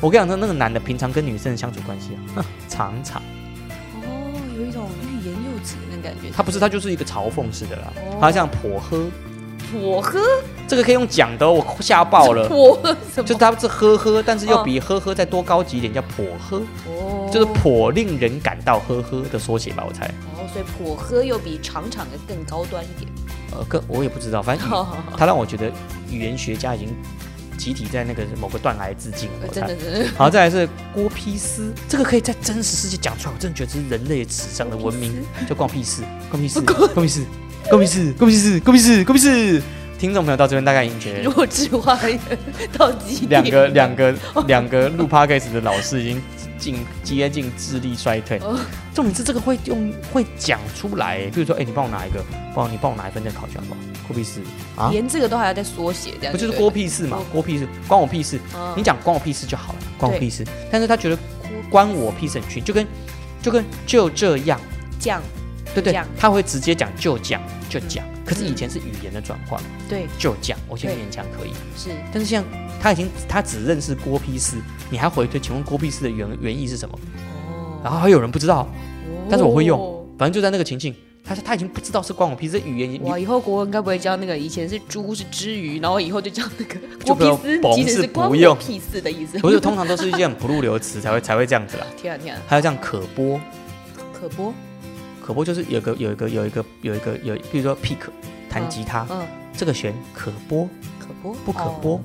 [0.00, 3.22] 我跟你讲，那那个男的平常跟女生的相处关系啊，哼常常。
[4.02, 6.30] 哦，有一种欲言又止的那感觉。
[6.32, 7.92] 他不是，他就是一个嘲讽式的啦。
[7.96, 9.06] 哦他这样颇呵，
[9.80, 10.18] 我喝，
[10.66, 12.48] 这个可以用讲的哦，我吓爆了。
[12.50, 13.24] 我喝什么？
[13.24, 20.06] 就是他是呵呵，但是又比呵呵再多高级一点，叫颇呵，哦，就是颇令人感到呵呵的缩写吧，我猜。
[20.36, 23.10] 哦，所以颇喝又比长长的更高端一点。
[23.50, 24.68] 呃，更我也不知道，反正
[25.16, 25.70] 他让我觉得
[26.10, 26.88] 语言学家已经
[27.58, 29.28] 集体在那个某个断崖致敬。
[29.52, 29.76] 真的
[30.16, 37.24] 好，再来是郭批斯，这个可以在真实世界讲出来，我真的觉得这是人类史上的文明，就关我屁事，逛屁事，关我屁事，
[37.64, 39.62] 关我屁事，逛屁事，逛屁事，关我屁事，
[39.98, 41.98] 听众朋友到这边大概已经觉得弱智化
[42.72, 43.42] 到极点。
[43.42, 44.14] 两个两个
[44.46, 46.22] 两个录 podcast 的老师已经
[46.58, 48.38] 近接近智力衰退。
[48.38, 48.58] 哦
[48.94, 52.20] 重点是这个会用会讲出来，比如说，哎、你帮我拿一个，
[52.52, 53.80] 帮我你帮我拿一份这个考卷好不好？
[54.08, 54.40] 郭屁事
[54.76, 54.90] 啊？
[54.90, 57.24] 连这个都还要再缩写，这样不就是对郭屁事嘛哦？
[57.32, 58.40] 郭屁事，关我屁事。
[58.56, 60.44] 嗯你讲关我屁事就好了，关我屁事。
[60.70, 61.18] 但是他觉得
[61.70, 62.84] 关我屁事很虚，就跟
[63.40, 64.60] 就跟就这样，
[64.98, 65.22] 讲，
[65.74, 68.04] 对对他会直接讲就讲就讲。
[68.28, 71.52] 可是以嗯前是语言的转换，对，就讲，我现在勉强可以。
[71.76, 71.90] 是。
[72.12, 72.44] 但是像
[72.80, 74.56] 他已经他只认识郭屁事，
[74.90, 76.98] 你还回推，请问郭屁事的原原意是什么？
[77.50, 77.80] 哦。
[77.82, 78.68] 然后还有人不知道，
[79.30, 79.80] 但是我会用。
[79.80, 86.74] 哦反正就在那个情境，他他已经不知道是关我屁事，这语言你哇，以后国文该不会教那个以前是猪是之鱼，然后以后就教那个
[87.06, 89.38] 就不要郭屁丝，甭其实是是关我不用屁事的意思。
[89.38, 91.86] 不是通常都是一些很不入流的词才会才会这样子啦。
[91.96, 93.40] 天啊天啊，还有这样可播，
[94.12, 94.52] 可播，
[95.28, 97.98] 可播就是有个有一个有一个有一个有，比如说 pick
[98.48, 100.66] 弹吉他，嗯，这个弦可播
[100.98, 101.34] 可播？
[101.44, 101.78] 不可哦。
[101.82, 102.00] 播？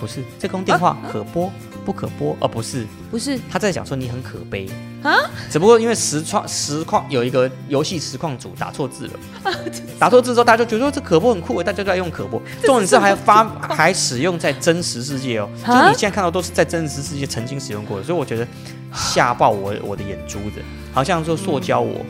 [0.00, 1.52] 不是，这通电话可播
[1.86, 2.36] 不可播？
[2.40, 3.38] 哦，不是，不是。
[3.48, 4.68] 他在讲说你很可悲。
[5.04, 5.14] 啊。
[5.48, 9.12] 只不过因为实况实况有一个游戏实况组打错字了，
[9.96, 12.42] 打错字之后大家就觉得说这可播很酷，大家都在用可播。
[12.64, 15.90] 重点是还发还使用在真实世界哦，就啊？
[15.90, 18.44] 你现在看到都是在真实世界曾经使用过的，所以我觉得
[18.92, 20.60] 吓爆我我的眼珠子，
[20.92, 22.04] 好像说塑胶我。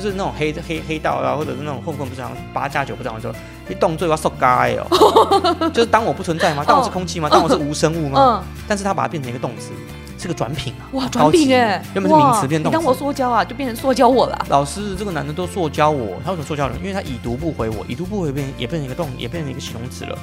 [0.00, 6.62] 就是那种黑黑黑道啊，或者是那种混混不是好像八加九不是好像说一动作要受该哦， 就是当我不存在吗？
[6.66, 7.28] 当我是空气吗？
[7.32, 8.44] 当我是无生物吗？
[8.44, 9.72] 嗯，但是他把它变成一个动词，
[10.18, 10.84] 是个转品啊。
[10.92, 14.46] 哇，好转品哎，原本是名词变动词你当我塑胶啊，就变成塑胶我了。
[14.50, 16.76] 老师，这个男的都塑胶我，他为什么塑胶人？
[16.78, 20.18] 因为他已读不回我，已读不回变也变成一个动，也变成一个形容词了。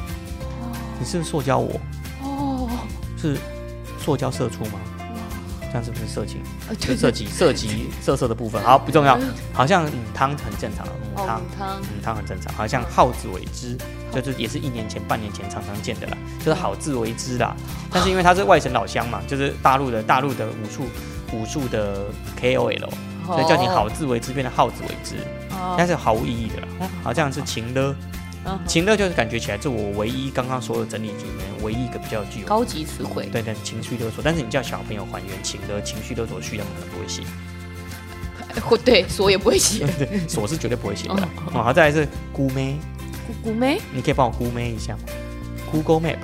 [0.99, 1.71] 你是不是塑胶我？
[2.21, 2.69] 哦，
[3.19, 3.35] 是
[3.99, 4.79] 塑胶射出吗？
[5.73, 6.39] 这样是不是色情？
[6.69, 9.19] 呃就涉及涉及色色的部分，好不重要。
[9.51, 11.41] 好像嗯汤很正常，嗯哦汤。
[11.57, 11.81] 汤。
[11.81, 13.75] 嗯汤很正常，好像好自为之，
[14.13, 17.55] 就是也是一年前、半年前常常见的啦，就是好自为之啦。
[17.89, 20.83] 但是因为他是外省老乡嘛，就是大陆的大陆的武术
[21.33, 22.05] 武术的
[22.39, 22.89] KOL，
[23.25, 25.15] 所以叫你好自为之变成好自为之，
[25.49, 26.67] 哦，但是毫无意义的啦。
[26.81, 27.95] 嗯好像是情勒，
[28.45, 37.23] 嗯情乐就是感觉起来，这我唯一刚刚所有整理里面唯一一个比较具有高级词汇，对对情绪勒索，但是你叫小朋友还原情勒情绪勒索序，他们可能不会写。
[38.61, 39.87] 或 对锁也不会写。
[39.97, 41.27] 对，锁是绝对不会写的。
[41.51, 42.77] 好，再来是姑妹，
[43.25, 44.99] 姑姑妹，你可以帮我姑妹一下吗
[45.71, 46.17] ？Google Map，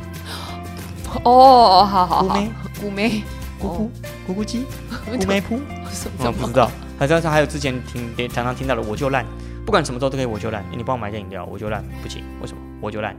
[1.24, 2.44] 哦，好好好。
[2.82, 3.24] 姑妹，，
[3.60, 3.90] 咕咕
[4.28, 6.32] 咕咕鸡， 哦姑妹铺，哦，什么？
[6.34, 6.70] 不知道。
[7.00, 9.26] 还是还有之前听也常常听到的我就烂，
[9.70, 10.66] 不管什么时候都可以我就烂。
[10.76, 12.60] 你帮我买件饮料，我就烂，不行，为什么？
[12.82, 13.16] 我就烂。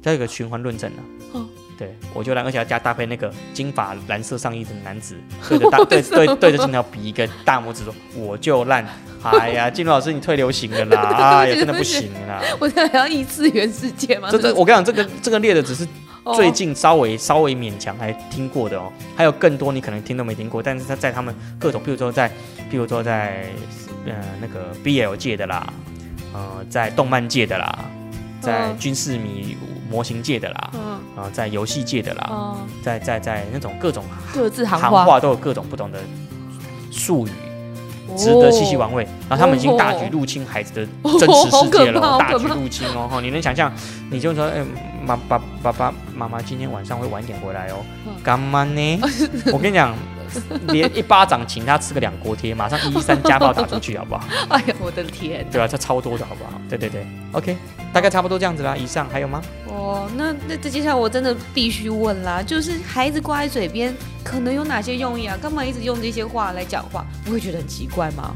[0.00, 1.44] 再有一个循环论证呢、哦
[1.76, 5.16] 对，我就烂，而且要加搭配那个金发蓝色上衣的男子，
[5.48, 8.86] 对着大 对对对着镜头比一个大拇指说我就烂。
[9.24, 11.38] 哎呀，金老师你退流行了啦！
[11.42, 12.42] 哎呀，真的不行了啦。
[12.60, 14.28] 我这还要异次元世界吗？
[14.30, 15.84] 这这，我跟你讲，这个这个列的只是
[16.22, 22.30] 哦最近稍微稍微勉强还听过的哦，还有更多你可能听都没听过，但是他在他们各种，比如说在，
[22.70, 23.46] 比如说在
[24.08, 25.72] 呃那个 BL 界的啦，
[26.32, 27.78] 呃，在动漫界的啦，
[28.40, 29.56] 在嗯军事迷
[29.90, 30.80] 模型界的啦，嗯
[31.16, 35.98] 啊、在游戏界的啦，嗯，在在在那种各种各自行行话，都有各种不同的
[36.90, 37.30] 术语，
[38.16, 39.06] 值得细细玩味。
[39.28, 40.86] 然后他们已经大举入侵孩子的
[41.18, 43.08] 真实世界了哦，大举入侵哦。
[43.10, 43.72] 哈，你能想象？
[44.10, 44.64] 你就说，哎，
[45.04, 49.00] 妈爸爸爸妈妈今天晚上会晚点回来哦嗯，干嘛呢？
[49.52, 49.94] 我跟你讲，
[50.68, 54.24] 连一巴掌请他吃个两锅贴，马上一一三家暴打出去，好不好？
[54.50, 55.46] 哎呀，我的天！
[55.50, 56.60] 对啊，这超多的好不好？
[56.68, 57.56] 对对对，OK，
[57.92, 58.76] 大概差不多这样子啦。
[58.76, 59.42] 以上还有吗？
[59.66, 65.36] 哦，那那这接下来我真的必须问啦，就是孩子挂在嘴边，可能有哪些用意啊？
[65.40, 67.04] 干嘛一直用这些话来讲话？
[67.24, 68.34] 不会觉得很奇怪吗？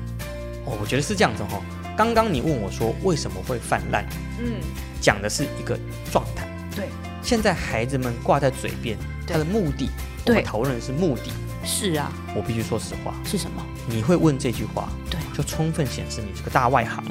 [0.64, 1.60] 哦，我觉得是这样子哈、
[1.96, 4.04] 刚刚你问我说为什么会泛滥，
[4.38, 4.54] 嗯，
[5.00, 5.78] 讲的是一个
[6.12, 6.46] 状态。
[6.74, 6.86] 对，
[7.20, 11.32] 现在孩子们挂在嘴边，他的目的，我对们讨论的是目的。
[11.64, 13.64] 是啊，我必须说实话，是什么？
[13.86, 17.04] 你会问这句话，对，就充分显示你是个大外行。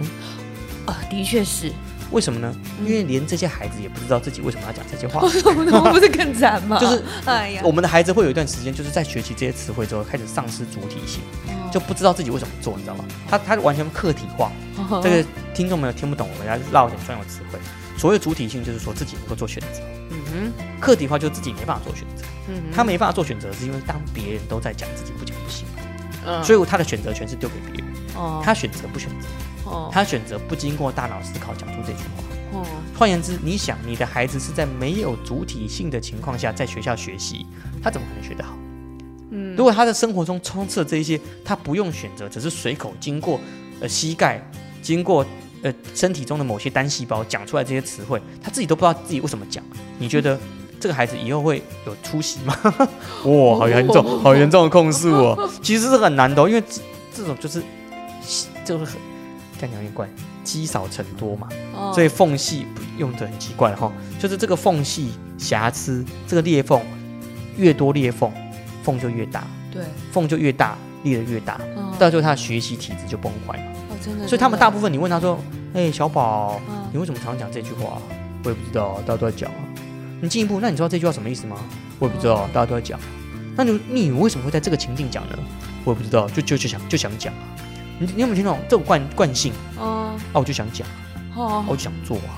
[0.85, 1.71] 啊，的确是，
[2.11, 2.53] 为什么呢？
[2.79, 5.21] 嗯因为连这些孩子也不知道自己为什么要讲这些话。
[5.21, 6.77] 我们不是更惨吗？
[6.79, 11.21] 就是哎呀，我们的孩子会有一段时间，就是在学习这些词汇之后，开始丧失主体性，
[11.71, 13.05] 就不知道自己为什么做，你知道吗？
[13.29, 14.51] 他他完全客体化。
[14.89, 17.59] 哦这个听众们有听不懂，我们要绕一点专有词汇。
[17.97, 22.25] 所谓主体性，就是说自己能够做选择；嗯哼客体化就是自己没办法做选择。
[22.73, 25.65] 他没办法做选择，是因为当别人都在讲自己不讲不行，
[26.25, 27.93] 嗯所以他的选择权是丢给别人。
[28.15, 29.27] 哦他选择不选择，
[29.69, 32.59] 哦他选择不经过大脑思考讲出这句话。
[32.59, 32.65] 哦
[32.97, 37.45] 换言之，你想你的孩子是在没有主体性的情况下在学校学习，
[37.81, 38.55] 他怎么可能学得好？
[39.31, 43.39] 嗯如果他的生活中充斥着这一些，他不用选择，只是随口经过
[43.79, 44.41] 呃膝盖、
[44.81, 45.25] 经过
[45.63, 49.63] 呃身体中的某些单细胞讲出来这些词汇，他自己都不知道自己为什么讲。
[49.97, 50.37] 你觉得
[50.81, 52.57] 这个孩子以后会有出息吗？
[53.25, 55.49] 哇，好严重， 好严重的控诉哦！
[55.61, 56.81] 其实是很难的哦，因为这
[57.15, 57.61] 这种就是
[58.65, 58.95] 就是很
[59.59, 60.09] 干讲有点怪，
[60.43, 61.47] 积少成多嘛。
[61.75, 62.65] 哦所以缝隙
[62.97, 66.81] 用的很奇怪哈，就是这个缝隙瑕疵，这个裂缝
[67.57, 68.31] 越多裂缝，
[68.81, 73.65] 缝就越大，对，缝就越大，裂的越大，嗯到最后他的学习体质就崩坏嘛。
[73.91, 75.37] 哦，真的，所以他们大部分你问他说
[75.75, 78.01] ：“哎、小宝，嗯你为什么常讲这句话？”
[78.43, 79.59] 我也不知道，大家都在讲啊。
[80.21, 81.57] 你进一步，那你知道这句话什么意思吗？
[81.97, 82.99] 我也不知道，大家都在讲。
[83.55, 85.37] 那你你为什么会在这个情境讲呢？
[85.83, 87.39] 我也不知道，就就就想就想讲啊。
[87.99, 89.51] 你你有没有听懂这种惯惯性？
[89.79, 90.87] 嗯，啊，我就想讲。
[91.35, 92.37] 哦，我就想做啊，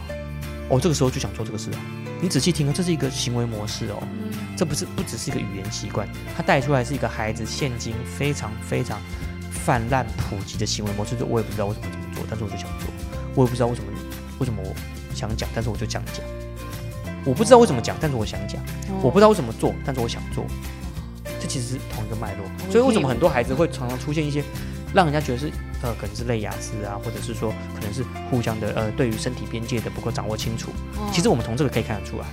[0.69, 1.79] 我、这个时候就想做这个事啊。
[2.21, 8.97] 你仔细听啊，这是一个行为模式哦，嗯这不是不只是一个语言习惯，它带出来是一个孩子现今非常非常
[9.51, 11.17] 泛滥普及的行为模式。
[11.17, 12.87] 就我也不知道为什么这么做，但是我就想做；
[13.35, 13.91] 我也不知道为什么
[14.39, 14.73] 为什么我
[15.13, 16.23] 想讲，但是我就想讲。
[17.25, 18.59] 我不知道为什么讲，但是我想讲；
[19.01, 20.45] 我不知道为什么做，但是我想做。
[21.39, 24.41] 这其实是同一个脉络，所以为什么很多孩子会常常出现一些
[24.93, 30.71] 让人家觉得是呃可能是累雅思啊，或者是说可能是互相的呃对于身体边界的不够掌握清楚。
[30.97, 32.25] 哦其实我们从这个可以看得出来，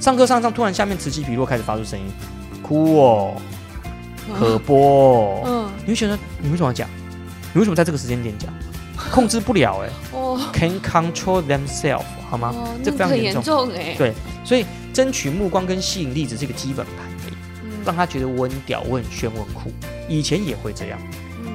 [0.00, 2.06] 上课上上突然下面此起彼落开始发出声音，
[2.60, 3.34] 哭哦，
[4.36, 6.88] 可播哦，嗯你会觉得你为什么要讲？
[7.52, 8.52] 你为什么在这个时间点讲？
[9.10, 10.40] 控制不了哎、哦。
[10.54, 12.52] c a n control themselves 好吗？
[12.54, 13.42] 哦，这非常严重。
[13.42, 14.12] 重哎，对
[14.44, 17.70] 所以争取目光跟吸引力只是一个基本盘而已，嗯。
[17.84, 19.72] 让他觉得我很屌，我很炫，我很酷。
[20.08, 20.98] 以前也会这样，
[21.40, 21.52] 嗯。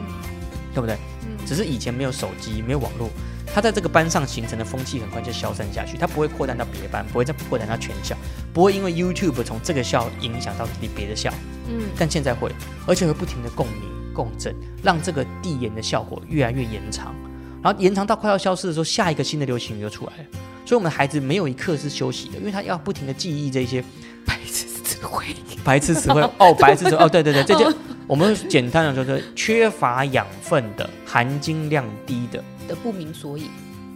[0.74, 0.96] 对不对？
[1.24, 1.38] 嗯。
[1.46, 3.10] 只是以前没有手机，没有网络，
[3.54, 8.16] 他在这个班上形成的风气很快就消散下去，他不会扩散到别班，不会再扩散到全校，
[8.54, 11.32] 不会因为 YouTube 从这个校影响到别的校，
[11.68, 11.82] 嗯。
[11.98, 12.52] 但现在会，
[12.88, 17.14] 而且会不停的共鸣共振，让这个递延的效果越来越延长，
[17.64, 20.24] 然后延长到快要消失的时候，下一个新的流行语就出来了。
[20.66, 23.84] 所以，我们的孩子没有一刻是休息的，因为他要不停的记忆这些
[24.26, 25.26] 白痴词汇，
[25.64, 26.22] 白痴词汇。
[26.38, 27.04] 哦，白痴词汇。
[27.04, 27.66] 哦，对对对，这些
[28.08, 33.50] 我们简单的说，就是缺乏养分的、含金量低的的不明所以，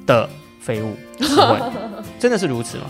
[0.06, 1.60] 的废物词汇，
[2.19, 2.84] 真的是如此吗？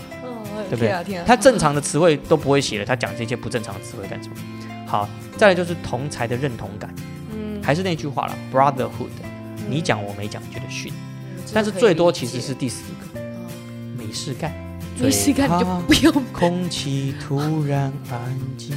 [0.69, 0.89] 对对不对？
[0.89, 4.35] 啊天啊，他正常的词汇都不会写了，他讲这些不正常的词汇干什么？
[4.87, 5.07] 好，
[5.37, 6.93] 再来就是同才的认同感，
[7.31, 7.61] 嗯。
[7.61, 9.09] 还是那句话了，brotherhood，
[9.69, 13.19] 你讲我没讲，觉得逊，嗯但是最多其实是第四个，
[13.97, 14.53] 没事干，
[14.99, 18.75] 没事干你就不用 空气突然安静，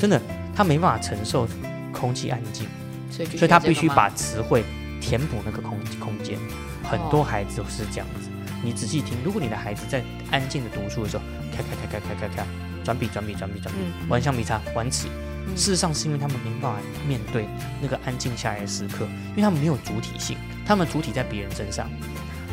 [0.00, 0.20] 真的，
[0.54, 1.46] 他没办法承受
[1.92, 2.66] 空气安静，
[3.10, 4.64] 所以所以他必须把词汇
[5.00, 6.38] 填补那个空空间。
[6.82, 8.30] 很多孩子是这样子，
[8.62, 11.22] 你仔细听，如果你的孩子在安静的读书的时候，
[11.54, 12.46] 开开开开开开开，
[12.82, 17.48] 转笔转笔转笔转笔，嗯玩橡皮擦，玩尺，嗯事实上是因为他们没办法面对
[17.80, 21.88] 那个安静下来的时刻，因为他们没有主体性，他们主体在别人身上。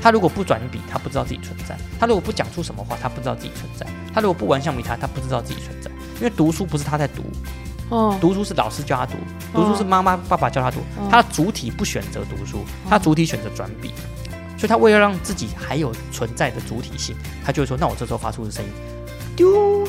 [0.01, 5.89] 他如果不转笔，他不知道自己存在；他如果不讲出什么话，他不知道自己存在；他如果不玩橡皮擦，他不知道自己存在。
[6.17, 7.23] 因为读书不是他在读，
[7.89, 9.13] 哦读书是老师教他读，
[9.53, 13.91] 读书是妈妈爸爸教他读，哦他的主体不选择读书，他主体选择转笔。
[14.58, 18.71] 所以他为了让自己还有存在的主体性，他就会说：“那我这时候发出的声音，
[19.36, 19.86] 丢，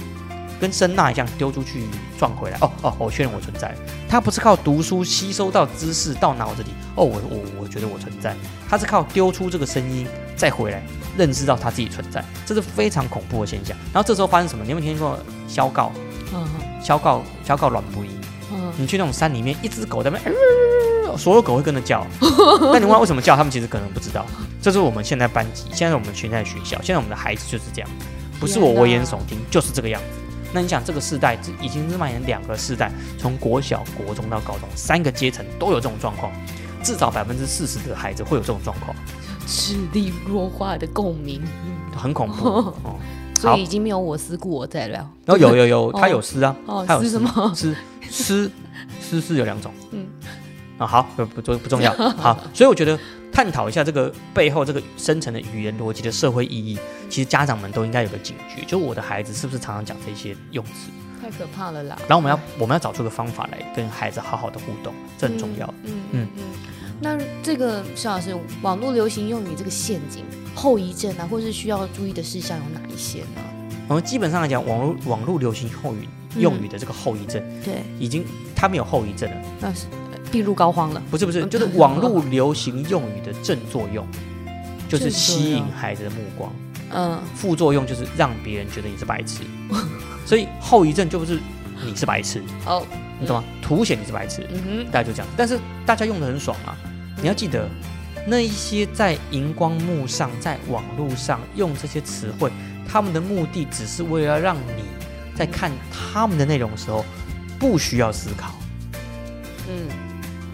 [0.61, 1.85] 跟声呐一样丢出去
[2.19, 2.59] 撞回来。
[2.61, 3.75] 哦哦，我确认我存在。
[4.09, 8.35] 他不是靠读书吸收到知识到脑子里，哦，我我我觉得我存在。
[8.69, 10.83] 他是靠丢出这个声音再回来
[11.17, 13.77] 认知到他自己存在，这是非常恐怖的现象。
[13.93, 14.65] 然后这时候发生什么？
[14.65, 15.93] 你有没有听过消告？
[16.35, 16.47] 嗯
[16.83, 18.09] 消告消告卵不一。
[18.53, 20.35] 嗯你去那种山里面，一只狗在那边，
[21.09, 22.07] 呃所有狗会跟着叫。
[22.73, 24.25] 那你问它为什么叫，他们其实可能不知道。
[24.63, 27.91] 这是我们现在班级，现在我们现在学校，现在我们的孩子就是这样，
[28.39, 30.07] 不是我危言耸听，就是这个样子。
[30.53, 36.33] 那你想，这个世代这已经是蔓延两个世代，从国小、国中到高中，三个阶层都有这种状况，
[36.83, 38.97] 至少百分之四十的孩子会有这种状况，
[39.47, 41.43] 智力弱化的共鸣，
[41.95, 42.97] 很恐怖哦。
[43.41, 44.99] 所以已经没有我思故我在了。
[45.27, 45.99] 然后有有有，哦。
[46.01, 47.53] 他有诗啊，哦他有诗什么？
[47.55, 48.51] 诗诗
[49.01, 50.07] 诗诗有两种，嗯。
[50.79, 52.99] 啊好不不不不重要， 好，所以我觉得
[53.37, 56.79] 探讨一下这个背后这个深层的语言逻辑的社会意义，
[57.11, 60.89] 其实家长们都应该有个警觉，就我的孩子是不是常常讲这些用词，
[61.21, 61.99] 太可怕了啦！
[62.09, 65.75] 然后我们要我们要找出个方法来跟孩子好好的互动，这很重要。
[65.85, 66.29] 嗯嗯。
[66.99, 73.43] 那这个邵老师，网络流行用语这个陷阱后遗症啊，或是需要注意的事项有哪一些呢？
[73.87, 81.03] 我们基本上来讲，网络网络流行后语用语的这个后遗症，对，已经它没有后遗症了，那是呃病入膏肓了。
[81.11, 84.07] 不是不是，就是网络流行用语的正作用，
[84.89, 86.53] 就是吸引孩子的目光。
[86.93, 87.19] 嗯。
[87.35, 89.41] 副作用就是让别人觉得你是白痴，
[90.25, 91.41] 所以后遗症就不是
[91.85, 92.87] 你是白痴，哦，
[93.21, 93.45] 你懂吗？
[93.61, 95.27] 凸显你是白痴，嗯大家就这样。
[95.37, 96.77] 但是大家用的很爽啊！
[97.21, 97.69] 你要记得，
[98.27, 102.51] 那一些在荧光幕上、在网络上用这些词汇，
[102.89, 104.85] 他们的目的只是为了让你
[105.35, 107.05] 在看他们的内容的时候
[107.59, 108.55] 不需要思考，
[109.69, 109.89] 嗯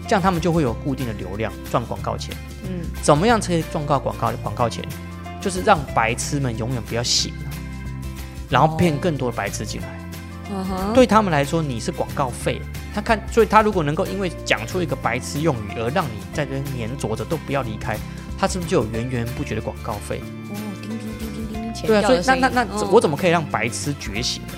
[0.07, 2.35] 这样他们就会有固定的流量赚广告钱。
[2.63, 4.83] 嗯，怎么样才可以赚到广告广告钱？
[5.41, 7.51] 就是让白痴们永远不要醒啊，
[8.49, 9.99] 然后骗更多的白痴进来。
[10.49, 12.61] 嗯哼，对他们来说，你是广告费。
[12.93, 17.97] 他看，所以他如果能够因为讲出一个白痴用语而让你在这边黏着着都不要离开，
[18.37, 20.21] 他是不是就有源源不绝的广告费？
[20.49, 24.53] 哦，叮叮叮叮叮叮，钱对啊，所以那那那、嗯我怎么可以让白痴觉醒呢？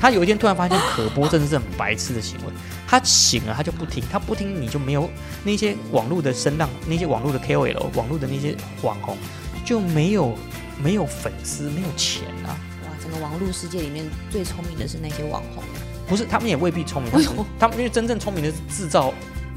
[0.00, 2.52] 他有一天突然发现可播真的是很白痴的行为，
[2.90, 5.08] 他醒了他就不听，他不听你就没有
[5.44, 9.16] 那些网络的声浪，那些网络的 KOL，网络的那些网红
[9.64, 10.36] 就没有
[10.82, 12.58] 没有粉丝，没有钱啊。
[12.82, 15.62] 哇，整个网络世界里面最聪明的是那些网红，
[16.08, 19.14] 不是，他们也未必聪明，他们哎他们因为真正聪明的是制造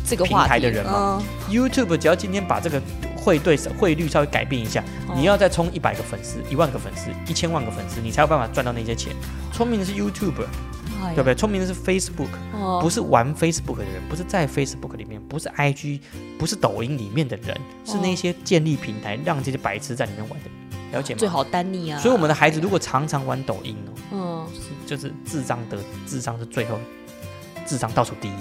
[0.07, 1.19] 这个平台的人嘛。
[1.49, 1.51] 嗯。
[1.51, 2.79] YouTube，只要今天把这个
[3.23, 9.13] 汇兑汇率稍微改变一下，哦你要再冲一百个粉丝、一万个粉丝、一千万个粉丝，你才有办法赚到那些钱。
[9.53, 10.43] 聪明的是 YouTube，
[11.01, 11.35] 哎对不对？
[11.35, 15.99] 聪明的是 Facebook，哦不是玩 Facebook 的人，不是在 Facebook 里面，不是 IG，
[16.37, 17.55] 不是抖音里面的人，
[17.85, 21.19] 是那些建立平台让这些白痴在里面玩的人，了解吗？
[21.19, 21.99] 最好单逆啊。
[21.99, 23.77] 所以我们的孩子如果常常玩抖音
[24.11, 26.79] 哦，嗯，是就是智商的智商是最后
[27.65, 28.33] 智商倒数第一，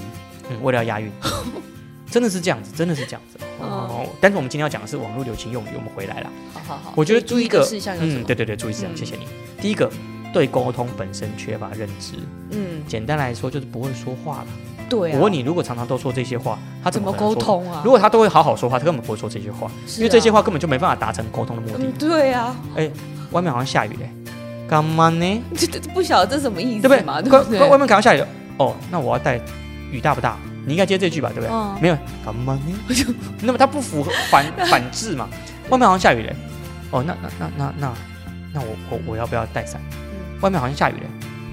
[0.50, 1.10] 嗯，为了要押韵，
[2.12, 3.38] 真的是这样子，真的是这样子。
[3.58, 6.30] 哦，但是我们今天要讲的是网络流行用语，我们回来了。
[6.52, 7.66] 好好好，我觉得注意第一个
[7.98, 9.26] 嗯，对对对，注意事项，嗯谢谢你。
[9.60, 9.90] 第一个，
[10.32, 12.14] 对沟通本身缺乏认知，
[12.50, 14.46] 嗯，简单来说就是不会说话了。
[14.88, 15.14] 对啊。
[15.16, 17.10] 我问你，如果常常都说这些话，他怎么？
[17.12, 17.80] 沟通啊？
[17.84, 21.92] 如果他都会好好说话，他根本不会说这些话，因为这些啊话根本就没办法达成沟通的目的嗯，。
[21.98, 22.90] 对啊，哎
[23.30, 24.10] 外面好像下雨嘞，
[24.68, 25.42] 干嘛呢？
[25.56, 26.80] 这这不晓得这什么意？
[26.80, 27.22] 思嘛？
[27.22, 27.60] 对不对？
[27.60, 28.22] 外外面可能下雨，
[28.58, 29.40] 哦，那我要带
[29.90, 30.36] 雨大不大？
[30.66, 31.48] 你应该接这句吧，对不对？
[31.50, 33.14] 嗯没有，干嘛呢？
[33.42, 35.28] 那么它不符合反 反制嘛？
[35.68, 36.34] 外面好像下雨嘞，
[36.90, 37.92] 哦，那那那那那
[38.54, 39.80] 那我我我要不要带伞？
[39.90, 41.06] 嗯外面好像下雨嘞，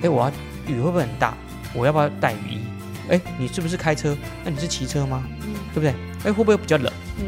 [0.03, 0.31] 哎，我要
[0.67, 1.33] 雨会不会很大？
[1.73, 2.59] 我要不要带雨衣？
[3.09, 4.17] 哎，你是不是开车？
[4.43, 5.23] 那你是骑车吗？
[5.43, 5.93] 嗯对不对？
[6.23, 6.91] 哎，会不会比较冷？
[7.19, 7.25] 嗯，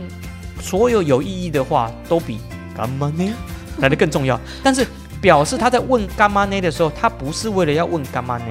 [0.60, 2.40] 所有有意义的话都比
[2.76, 3.32] 干嘛呢
[3.78, 4.40] 来的更重要。
[4.64, 4.86] 但是
[5.22, 8.46] 表示他在问干嘛呢的时候，他不是为了要问干嘛呢，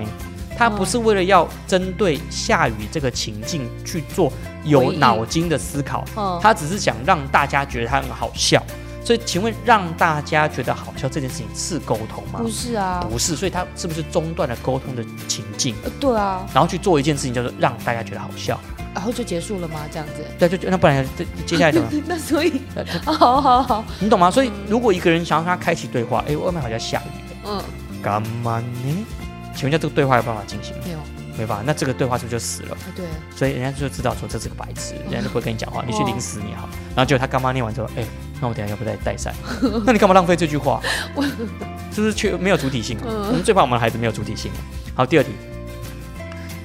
[0.60, 4.30] 他不是为了要针对下雨这个情境去做
[4.62, 8.62] 有脑筋的思考，嗯，他只是想让大家觉得他很好笑。
[9.02, 12.50] 所以，请问让大家觉得好笑这件事情是沟通吗不？
[12.50, 18.60] 是啊，不是，所以他是不是中断了沟通的情境，呃对啊，然后去做一件事情叫做让大家觉得好笑？
[18.94, 19.80] 然后就结束了吗？
[19.90, 20.22] 这样子？
[20.38, 21.88] 对，就那不然这接下来怎么？
[22.06, 24.30] 那所以，呃 好好好，你懂吗？
[24.30, 27.62] 所以如果一个人想要跟他开启对话，哎，外面好像下雨了，嗯，
[28.02, 29.06] 干嘛呢？
[29.54, 30.82] 请问一下，这个对话有办法进行吗？
[30.84, 30.98] 没有，
[31.38, 32.74] 没办法，那这个对话是不是就死了？
[32.74, 33.04] 啊对，
[33.36, 36.68] 所以人家就知道说这是个白痴，人家就不会跟你讲话，你去临死你好。
[36.94, 38.04] 然后结果他干妈念完之后，哎，
[38.40, 39.34] 那我等下要不再带伞？
[39.84, 40.80] 那你干嘛浪费这句话？
[41.92, 44.50] 是不是缺没有主体性我们最怕我们的孩子没有主体性。
[44.94, 45.30] 好，第二题，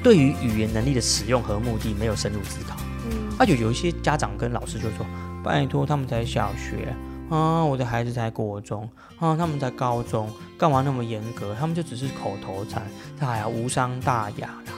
[0.04, 2.76] 对于语言能力的使用和目的没有深入思考。
[3.10, 5.06] 嗯，啊，有有一些家长跟老师就说
[5.44, 6.96] ：“拜托，他们才小学
[7.30, 8.88] 啊，我的孩子才国中
[9.20, 11.56] 啊，他们在高中，干嘛那么严格？
[11.60, 12.84] 他们就只是口头禅，
[13.20, 14.74] 他还要无伤大雅啦。”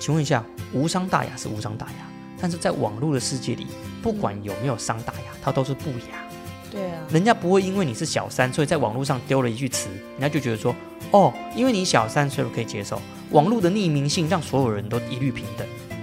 [0.00, 2.06] 请问一下，无伤大雅是无伤大雅，
[2.40, 3.66] 但是在网络的世界里，
[4.02, 6.24] 不管有没有伤大雅，它都是不雅。
[6.70, 10.74] 对啊，人家不会因为你是小三，所以在网络上丢了一句词，人家就觉得说
[11.12, 15.95] ：“哦，因为你小三，所以我可以接受。”网络的匿名性让所有人都一律平等，嗯，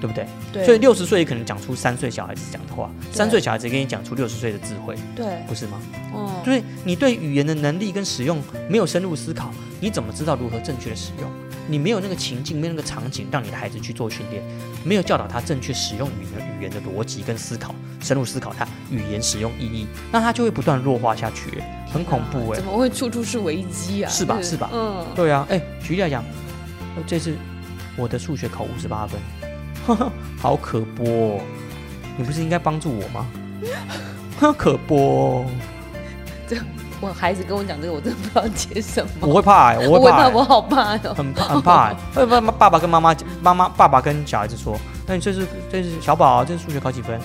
[0.00, 0.26] 对不对？
[0.52, 5.80] 对，所以六十岁也可能讲出三岁小孩子讲的话，三岁小孩子跟你讲出六十岁的智慧，对，不是吗？
[6.14, 11.30] 嗯，所以你对语言的能力跟使用没有深入思考，你怎么知道如何正确的使用？
[11.70, 14.42] 你没有那个情境，没有那个场景，让你的孩子去做训练，
[14.84, 22.64] 没有教导他正确使用语言语言的逻辑跟思考，深入思考他语言使用意义，那他就会不断弱化下去，很恐怖哎怎。
[22.64, 24.10] 么会处处是危机啊？
[24.10, 26.24] 是吧是吧嗯，对啊，哎，举例来讲，
[26.96, 27.36] 呃这次
[27.98, 29.20] 我的数学考五十八分，
[30.40, 31.40] 好可播、哦，
[32.16, 33.26] 你不是应该帮助我吗？
[34.40, 35.46] 呵可播、哦，
[37.00, 39.10] 我孩子跟我讲这个，我真的不知道接什么。
[39.20, 41.14] 我会怕、欸，我我会怕，我好怕哦。
[41.16, 41.96] 很怕很怕、欸。
[42.14, 44.76] 会不会爸爸跟妈妈妈妈爸爸跟小孩子说，
[45.06, 47.20] 那你这是这是小宝，这是数学考几分？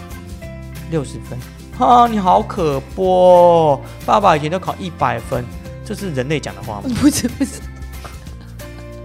[0.91, 1.39] 六十分。
[1.79, 5.43] 啊，你好可播、哦，爸爸以前都考一百分，
[5.83, 6.83] 这是人类讲的话吗？
[7.01, 7.61] 不是不是，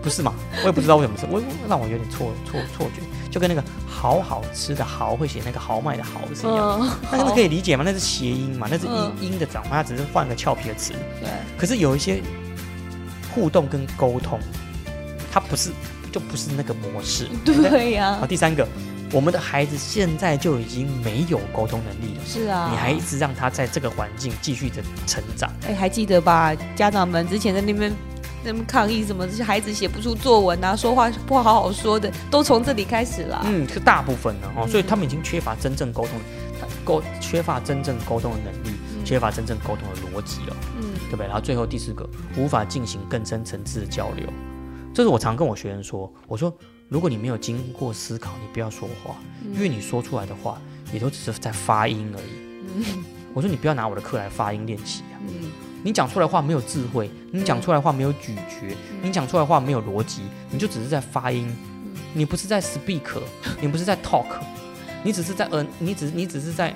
[0.03, 0.35] 不是嘛？
[0.61, 3.01] 我也不知道为什么是，我让我有点错错错觉，
[3.31, 6.87] 就跟那个好好吃的豪会写那个豪迈的豪是一样的。
[6.87, 7.83] 嗯，那个可以理解吗？
[7.85, 8.67] 那是谐音嘛？
[8.71, 10.93] 那是嗯音音的转换，它只是换个俏皮的词。
[11.21, 12.21] 对，可是有一些
[13.35, 14.39] 互动跟沟通，
[15.31, 15.71] 它不是
[16.11, 17.29] 就不是那个模式。
[17.45, 18.67] 对呀好，，第三个，
[19.13, 26.55] 我们的孩子现在就已经没有沟通能力了，是啊，你还一直让他在这个环境继续的成长，哎，还记得吧？
[26.75, 27.93] 家长们之前在那边
[28.45, 33.43] 那么抗议什么，这些孩子写不出作文啊，说话不好好说的，都从这里开始了。
[33.47, 36.19] 嗯，是大部分的哦，嗯所以他们已经缺乏真正沟通，
[36.85, 40.57] 沟缺乏真正沟通的能力，缺乏真正沟通的逻辑了。
[40.81, 41.27] 嗯对不对？
[41.27, 44.27] 然后最后第四个，无法进行更深层次的交流，
[44.93, 46.55] 这是我常跟我学生说，我说
[46.87, 49.17] 如果你没有经过思考，你不要说话，
[49.55, 50.61] 因为你说出来的话
[50.93, 52.85] 也都只是在发音而已。
[53.33, 55.51] 我说你不要拿我的课来发音练习啊，嗯
[55.83, 61.55] 你讲出来的话没有智慧，你讲出来的话没有咀嚼，你讲出来的话没有逻辑，你就只是在发音，
[62.13, 63.03] 你不是在 speak，
[63.61, 64.27] 你不是在 talk，
[65.03, 66.75] 你只是在呃，你只你只是在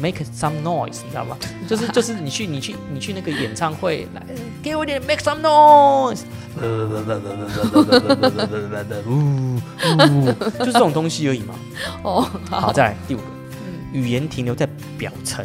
[0.00, 1.36] make some noise，你知道吗？
[1.68, 4.26] 就是就是你去你去你去那个演唱会来，
[4.62, 6.22] 给我点 make some noise，
[9.06, 9.60] 呜
[9.98, 11.54] 呜，就是这种东西而已嘛。
[12.02, 13.24] 哦，好，再来第五个，
[13.92, 14.66] 语言停留在
[14.96, 15.44] 表层，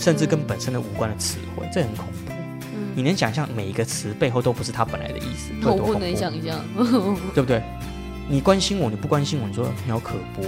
[0.00, 2.32] 甚至跟本身的无关的词汇，这很恐怖。
[2.94, 6.58] 你能想象每一个词背后都不是它本来的意思，我不能想象。
[7.34, 7.62] 对不对？
[8.28, 10.44] 你关心我，你不关心我，你说鸟可播，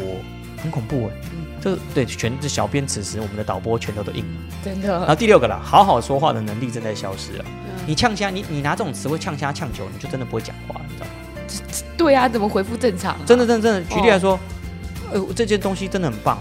[0.62, 1.28] 很恐怖哎。
[1.60, 4.40] 这对全这小编此时我们的导播拳头都硬了。
[4.64, 7.44] 真的 然后，第六个了，好好说话的能力正在消失了。
[7.46, 11.12] 嗯你呛虾，你你拿这种词汇呛虾呛久，你就真的不会讲话了，你知道吗？
[11.96, 13.20] 对啊，怎么回复正常啊？
[13.26, 14.38] 真的真的真的，举例来说，
[15.12, 16.38] 呃，这件东西真的很棒，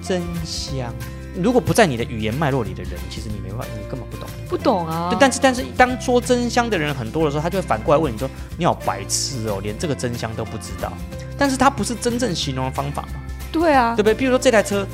[0.00, 0.94] 真香。
[1.40, 4.28] 如果不在你的语言脉络里的人，其实你没办法，你根本不懂。
[4.48, 5.16] 不懂啊对，。
[5.20, 8.28] 但是但是当说真香的人很多的时候，他就会反过来问你说
[8.58, 10.92] ：“你好白痴哦，连这个真香都不知道。”
[11.38, 13.20] 但是他不是真正形容的方法嘛，
[13.50, 14.14] 对啊对，不对？
[14.14, 14.86] 比如说这台车，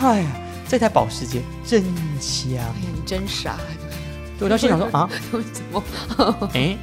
[0.00, 0.30] 哎呀，
[0.68, 1.82] 这台保时捷真
[2.20, 2.52] 香。
[2.52, 3.56] 哎呀，你真傻，
[4.38, 5.82] 对，我就心想说 啊，为什么？
[6.52, 6.76] 哎，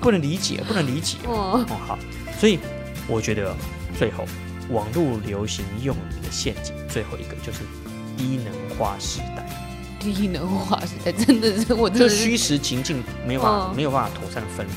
[0.00, 1.18] 不能理解，不能理解。
[1.26, 1.98] 哦，哦，好，
[2.38, 2.58] 所以
[3.06, 3.54] 我觉得
[3.96, 4.24] 最后
[4.70, 7.60] 网络流行用语的陷阱，最后一个就是
[8.20, 9.46] 低能化时代，
[9.98, 13.76] 低能化时代 真的是我真就的是，虚实情境没有办法、嗯。
[13.76, 14.70] 没有办法妥善的分离。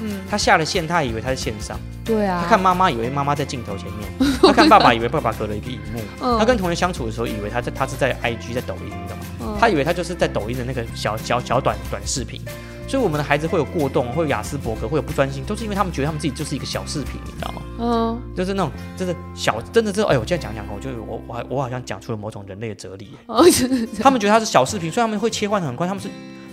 [0.00, 6.38] 嗯，他下了线，他以为他在线上；对啊，他看妈妈，以为妈妈在镜头前面； 他看爸爸，以为爸爸隔了一个荧幕；嗯。
[6.38, 9.24] 他跟同学相处的时候，以为他在他是在 IG 在抖音，你知道吗？
[9.40, 9.56] 嗯。
[9.58, 12.40] 他以为他就是在抖音的那个小小小短短视频。
[12.86, 17.62] 所以我们的孩子会有过动，会有雅斯伯格，会有不专心，都是因为他们觉得他们自己就是一个小视频，你知道吗？
[17.78, 23.18] 嗯，就是那种，就是小，真的是，哎呦，我现在讲讲，我就我我还我好像讲出了某种人类的哲理耶。
[23.26, 26.08] 哦，真的他们觉得他是小视频，所以他们会切换得很快，他们是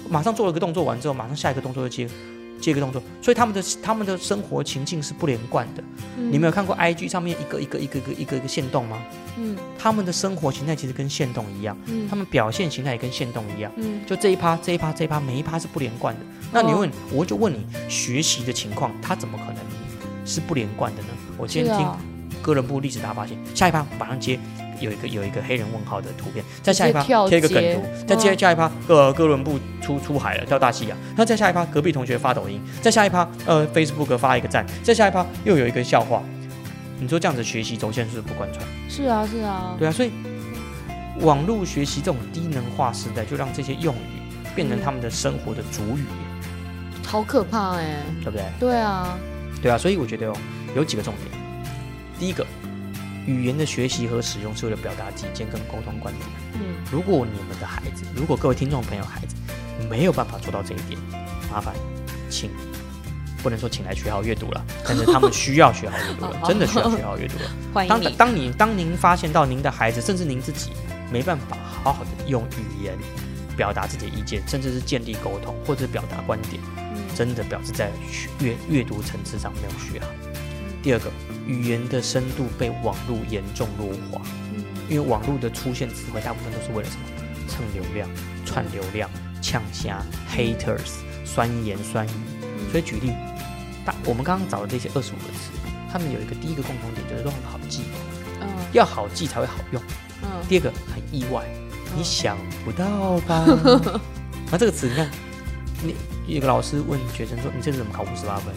[0.09, 2.07] 马上做了个动作完之后，马上下一个动作就接
[2.61, 5.83] 接一个动作，所以他们的他们的生活情境是不连贯的。
[6.15, 9.01] 你没有看过 IG 上面一个一个一个一个一个一个线动吗？
[9.37, 13.71] 嗯他们的生活形态其实跟线动一样，嗯他们表现形态也跟线动一样。
[13.77, 16.21] 嗯就这一趴，这一趴，这一趴，每一趴是不连贯的。
[16.53, 19.63] 那你问，我就问你，学习的情况，它怎么可能
[20.25, 21.09] 是不连贯的呢？
[21.37, 21.87] 我今天听
[22.41, 24.37] 哥伦布历史大发现，下一趴马上接
[24.81, 36.21] 有一个有一个黑人问号的图片，再下一趴贴一个梗图，再接嗯下一趴呃哥伦布出出海了，到大西洋，那再下一趴隔壁同学发抖音，再下一趴呃 Facebook 发一个赞，再下一趴又有一个笑话。
[36.99, 38.63] 你说这样子学习轴线是不是不贯穿？
[38.89, 40.11] 是啊是啊，对啊，所以
[41.21, 44.21] 网络学习这种低能化时代，就让这些用语
[44.55, 46.03] 变成他们的生活的主语，
[47.05, 48.43] 好可怕哎，对不对？
[48.59, 49.17] 对啊，
[49.61, 50.33] 对啊，所以我觉得哦，
[50.75, 51.41] 有几个重点。
[52.19, 52.45] 第一个，
[53.25, 56.27] 语言的学习和使用是为了表达己见跟沟通观点。
[56.55, 59.35] 嗯如果你们的孩子，如果各位听众朋友孩子
[59.89, 60.99] 没有办法做到这一点，
[61.49, 61.73] 麻烦
[62.29, 62.49] 请
[63.41, 67.45] 不能说请来学好阅读了， 但是他们需要学好阅读了， 真的需要学好阅读了。
[67.87, 70.71] 当欢迎你，当你当您发现到您的孩子，甚至您自己
[71.11, 72.97] 没办法好好的用语言
[73.55, 77.89] 表达自己的意见，甚至是建立沟通或者是表达观点，嗯真的表示在
[78.39, 80.07] 阅阅读层次上没有学好。
[80.81, 81.11] 嗯第二个，
[81.45, 84.21] 语言的深度被网络严重弱化，
[84.55, 87.03] 嗯因为网络的出现词汇大部分都是为了什么？
[87.47, 88.09] 蹭流量、
[88.45, 89.09] 串流量、
[89.41, 90.01] 呛虾、
[90.33, 92.11] haters、酸言酸语。
[92.71, 93.11] 所以举例，
[93.85, 95.51] 大我们刚刚找的这些二十五个词，
[95.91, 97.83] 他们有一个第一个共同点，就是都很好记，
[98.39, 99.81] 嗯要好记才会好用。
[100.23, 101.45] 嗯第二个很意外，
[101.95, 103.45] 你想不到吧？
[104.49, 105.09] 那这个词，你看，
[105.83, 105.95] 你
[106.27, 108.53] 有个老师问学生说：“你这次怎么考五十八分？”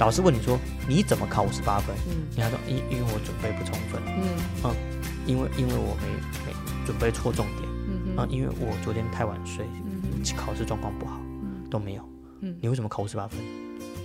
[0.00, 2.26] 老师问你说：“你怎么考五十八分？”嗯。
[2.34, 4.24] 你还说：“因因为我准备不充分，嗯。
[4.64, 4.74] 嗯
[5.26, 6.08] 因为因为我没
[6.46, 6.52] 没
[6.86, 7.68] 准备错重点。
[8.16, 10.00] 啊、嗯因为我昨天太晚睡，嗯
[10.36, 11.20] 考试状况不好，
[11.70, 12.02] 都没有。
[12.40, 12.56] 嗯。
[12.60, 13.38] 你为什么考五十八分？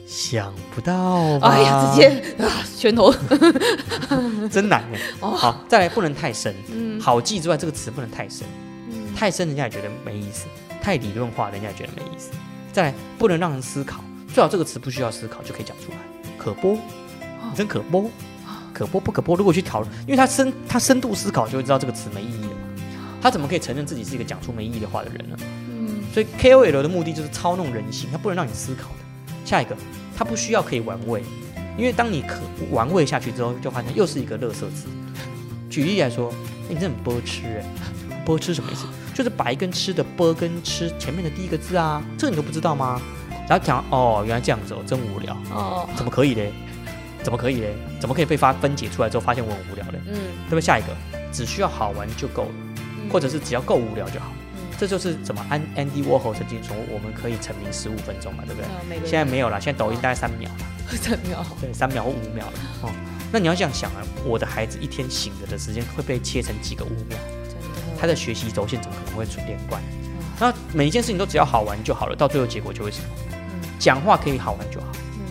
[0.06, 1.48] 想不到吧？
[1.50, 2.10] 哎呀，直接
[2.44, 3.12] 啊拳头，
[4.52, 5.00] 真难哎。
[5.22, 5.32] 哦。
[5.32, 7.00] 好，再来不能太深，嗯。
[7.00, 8.46] 好记之外，这个词不能太深，
[8.92, 9.14] 嗯。
[9.16, 10.46] 太深人家也觉得没意思，
[10.82, 12.32] 太理论化人家也觉得没意思。
[12.74, 14.04] 再来不能让人思考，
[14.36, 15.98] 最好这个词不需要思考就可以讲出来，
[16.38, 18.12] 可播，你真可播，
[18.74, 19.34] 可播不可播？
[19.34, 22.84] 如果去讨论，因为他深他深度思考，就会知道这个词没意义了嘛。
[23.22, 25.38] 他怎么可以承认自己是一个讲出没意义的话的人呢？
[25.70, 28.96] 嗯，所以 KOL 的目的就是操弄人心，他不能让你思考的。
[29.46, 29.78] 下一个，
[30.18, 31.24] 他不需要可以玩味，
[31.78, 34.88] 因为当你可玩味下去之后，就发现又是一个垃圾字。
[35.72, 36.30] 举例来说，
[36.68, 37.66] 欸你这很波吃哎，
[38.26, 38.86] 波吃什么意思？
[39.14, 43.02] 就是把一根吃的波跟吃前面的第一个字啊，这个你都不知道吗？
[43.48, 46.52] 然后讲哦，原来这样子哦，真无聊，哦，怎么可以嘞？
[47.24, 47.74] 怎么可以嘞？
[48.00, 50.00] 怎么可以被发分解出来之后发现我很无聊嘞？
[50.08, 50.16] 嗯，
[50.48, 50.62] 对不对？
[50.62, 50.88] 下一个，
[51.32, 52.50] 只需要好玩就够了，
[53.12, 54.28] 或者是只要够无聊就好。
[54.32, 54.42] 嗯
[54.78, 59.00] 这就是怎么安 Andy Warhol 曾经说我们可以成名十五分钟嘛，对不对？
[59.10, 60.50] 现在没有了，现在抖音大概三秒，
[60.92, 62.92] 了，三哦对，三秒或五秒了哦。
[63.32, 67.18] 那你要这样想啊，我的孩子一天醒着的时间会被切成几个五秒，
[67.98, 69.82] 他的学习轴线怎么可能会连贯？
[69.82, 73.06] 嗯那每一件事情都只要好玩就好了，到最后结果就会什么？
[73.86, 75.22] 嗯讲话可以好玩就好，嗯，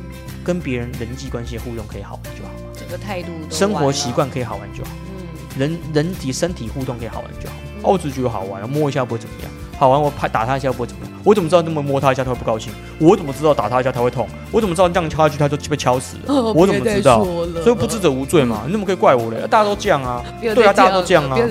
[0.45, 7.57] 跟别人人际关系互动可以好玩就好，整个态度生活习，惯可以好玩就好，嗯，人人体身体互动可以好玩就好。
[7.65, 9.51] 嗯哦，我只是觉得好玩，摸一下不会怎么样。
[9.77, 11.13] 好玩，我拍打他一下不会怎么样。
[11.25, 12.73] 我怎么知道那么摸他一下他会不高兴？
[12.99, 14.27] 我怎么知道打他一下他会痛？
[14.53, 16.53] 我怎么知道这样敲下去他就被敲死了？
[16.55, 17.25] 我怎么知道？
[17.63, 19.47] 所以不知者无罪嘛，你怎么可以怪我嘞？
[19.49, 20.25] 大家都这样啊。
[20.41, 21.49] 对啊大家都这样啊样，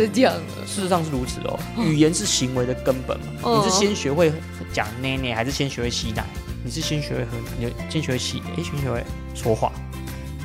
[0.66, 3.26] 事实上是如此哦，语言是行为的根本嘛。
[3.43, 4.32] 嗯你是先学会
[4.72, 6.26] 讲奶奶，还是先学会吸奶？
[6.64, 9.03] 你是先学会喝，你先学会吸，诶，先学会
[9.36, 9.72] 说话，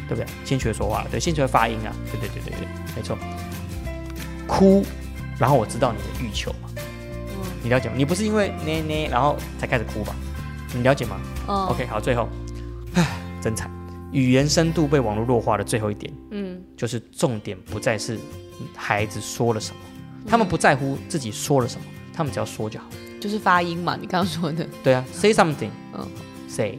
[0.09, 0.27] 对不对？
[0.45, 3.17] 先学会说话，对，先学会发音啊，对对对对对，没错。
[4.47, 4.85] 哭，
[5.39, 7.95] 然后我知道你的欲求嘛，嗯你了解吗？
[7.97, 10.15] 你不是因为捏捏然后才开始哭吧？
[10.75, 11.21] 你了解吗？
[11.47, 12.29] 哦 OK，好，最后，
[12.95, 13.07] 唉，
[13.41, 13.71] 真惨，
[14.11, 18.19] 语言深度被网络弱化的最后一点，嗯就是重点不再是
[18.75, 19.81] 孩子说了什么，
[20.29, 22.87] 他们不在乎自己说了什么，他们只要说就好。
[23.21, 24.67] 就是发音嘛，你刚刚说的。
[24.83, 26.07] 对啊，say something，嗯。
[26.49, 26.79] say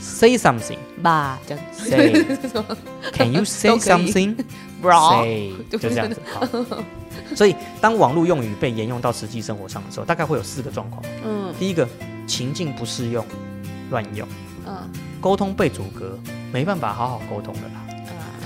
[0.00, 1.64] say something，吧，这样。
[1.72, 2.24] Say
[3.12, 6.20] can you say 都可以 something，bro，say 就这样子。
[6.32, 6.46] 好，
[7.34, 11.02] 所以当网络用语被沿用到实际生活上的时候，大概会有四个状况。
[11.24, 11.52] 嗯。
[11.58, 11.88] 第一个，
[12.26, 13.24] 情境不适用，
[13.90, 14.26] 乱用，
[14.66, 14.76] 嗯。
[15.20, 16.18] 沟通被阻隔，
[16.52, 17.83] 没办法好好沟通的啦。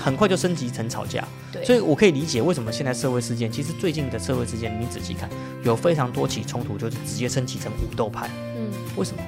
[0.09, 5.29] 嗯，很快就升级成吵架，对，所以我可以理解为什么现在社会事件，其实最近的社会事件，你仔细看，
[5.63, 8.29] 有非常多起冲突，就是直接升级成武斗派。
[8.55, 9.21] 嗯为什么？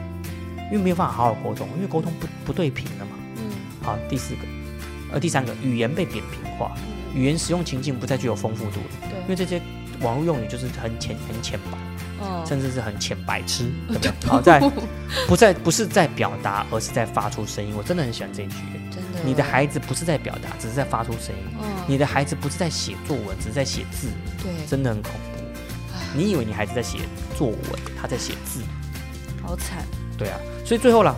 [0.71, 3.11] 因为没有办法好好沟通，因为沟通不不对频了嘛。
[3.38, 3.51] 嗯
[3.84, 4.41] 好，第四个，
[5.13, 9.61] 呃，第三个，语言被扁平化，嗯，语言使用情境不再具有丰富度了，对因为，这些
[10.01, 11.77] 网络用语就是很浅很浅白，
[12.23, 14.11] 嗯，甚至是很浅白痴，对不对？
[14.27, 14.59] 好在
[15.27, 17.73] 不在不是在表达，而是在发出声音。
[17.77, 18.55] 我真的很喜欢这一句。
[18.89, 21.43] 真的，你的孩子不是在表达，只是在发出声音。
[21.61, 24.07] 嗯，你的孩子不是在写作文，只是在写字，
[24.41, 25.43] 对，真的很恐怖。
[26.15, 26.99] 你以为你孩子在写
[27.38, 27.57] 作文，
[27.99, 28.61] 他在写字，
[29.41, 29.86] 好惨，
[30.17, 30.38] 对啊。
[30.65, 31.15] 所以最后啦，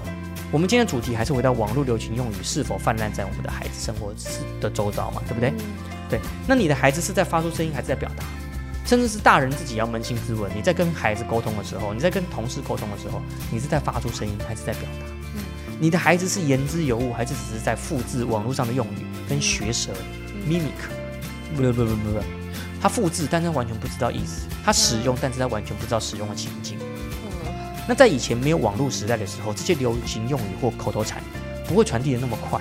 [0.51, 4.13] 我们今天的主题还是回到网络流行用语是否泛滥在我们的孩子生活
[4.61, 5.49] 的周遭嘛，对不对？
[5.49, 5.65] 嗯
[6.09, 6.19] 对。
[6.47, 8.23] 那你的孩子是在发出声音，还是在表达？
[8.85, 15.05] 甚至是大人自己要扪心自问：你在跟孩子沟通的时候，你在跟同事沟通的时候，你是在发出声音，还是在表达？
[15.73, 19.91] 嗯你的孩子是言之有物，还是只是在复制网络上的用语跟学舌？
[20.33, 20.49] 嗯。
[20.49, 20.71] mimic，
[21.55, 22.19] 不不不不不不，
[22.81, 26.77] 他复制，但是他完全不知道意思；他使用，但是他完全不知道使用的情境。
[26.79, 27.51] 嗯。
[27.87, 31.21] 那在以前没有网络时代的时候，这些流行用语或口头禅
[31.67, 32.59] 不会传递的那么快，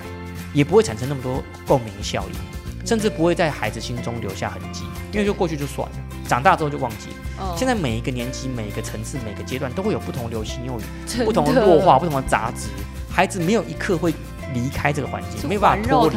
[0.53, 5.95] 也不会产生那么多共鸣效应，甚至不会在孩子心中留下痕迹，因为就过去就算了，
[6.27, 7.15] 长大之后就忘记了。
[7.17, 7.23] 嗯
[7.57, 10.83] 现在每一个年级、每一个层次、每个阶段都会有不同流行用语、
[11.25, 12.69] 不同的的弱化、不同的杂质，
[13.13, 14.11] 孩子没有一刻会
[14.55, 16.15] 离开这个环境，没有办法脱离。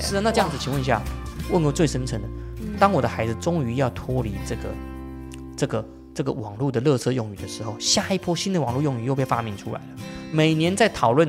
[0.00, 1.00] 是啊，那这样子，请问一下，
[1.50, 2.28] 问个最深层的，
[2.60, 4.62] 嗯当我的孩子终于要脱离这个、
[5.56, 9.86] 这个、这个网络的热色用语的时候，下一波新的网络用语又被发明出来了。
[10.30, 11.26] 每年在讨论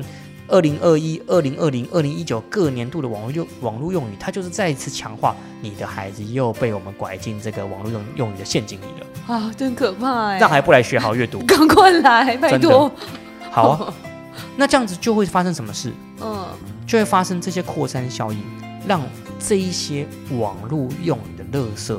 [0.48, 9.34] 二零二一、二零二零、二零一九各年度的网络用网络用语，它就是再一次强化你的孩子又被我们拐进这个网络用用语的陷阱里了。
[9.34, 11.38] 啊，真可怕哎，让还不来学好阅读？
[11.46, 12.90] 赶快来，拜托，
[13.50, 13.94] 好啊，
[14.56, 15.92] 那这样子就会发生什么事？
[16.20, 16.46] 嗯
[16.86, 18.42] 就会发生这些扩散效应，
[18.86, 19.00] 让
[19.38, 20.06] 这一些
[20.38, 21.98] 网络用语的垃圾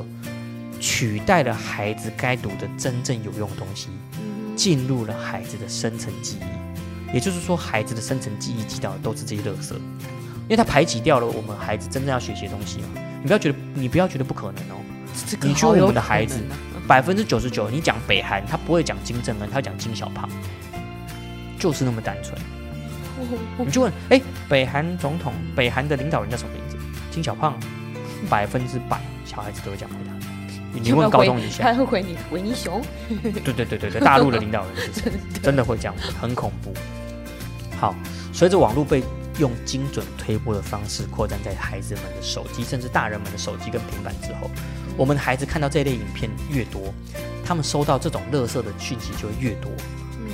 [0.78, 3.88] 取代了孩子该读的真正有用的东西，
[4.18, 7.14] 嗯进入了孩子的深层记忆。
[7.14, 12.88] 也就是说，孩子的深层记忆记到的都是这些垃圾，因为他排挤掉了我们孩子真正要学习的东西嘛。
[13.20, 14.80] 你不要觉得，你不要觉得不可能哦。
[15.26, 16.40] 这个你去问我们的孩子
[16.86, 20.28] 百分之九十九，你讲北韩，他不会讲金正恩，他会讲金小胖，
[21.58, 22.38] 就是那么单纯。
[23.64, 26.76] 你就问，哎，北韩总统，北韩的领导人叫什么名字？
[27.10, 27.58] 金小胖，
[28.28, 30.12] 百分之百小孩子都会这样回答。
[30.72, 35.12] 你你问高中一下，他会回你维尼熊，对对对对对， 大陆的领导人是谁？
[35.40, 36.74] 真的会这样，很恐怖。
[37.78, 37.94] 好，
[38.32, 39.02] 随着网络被
[39.38, 44.50] 用精准推播的方式扩展在孩子们的手机，甚至大人们的手机跟平板之后，
[44.96, 46.92] 我们的孩子看到这类影片越多，
[47.44, 49.70] 他们收到这种垃圾的讯息就会越多，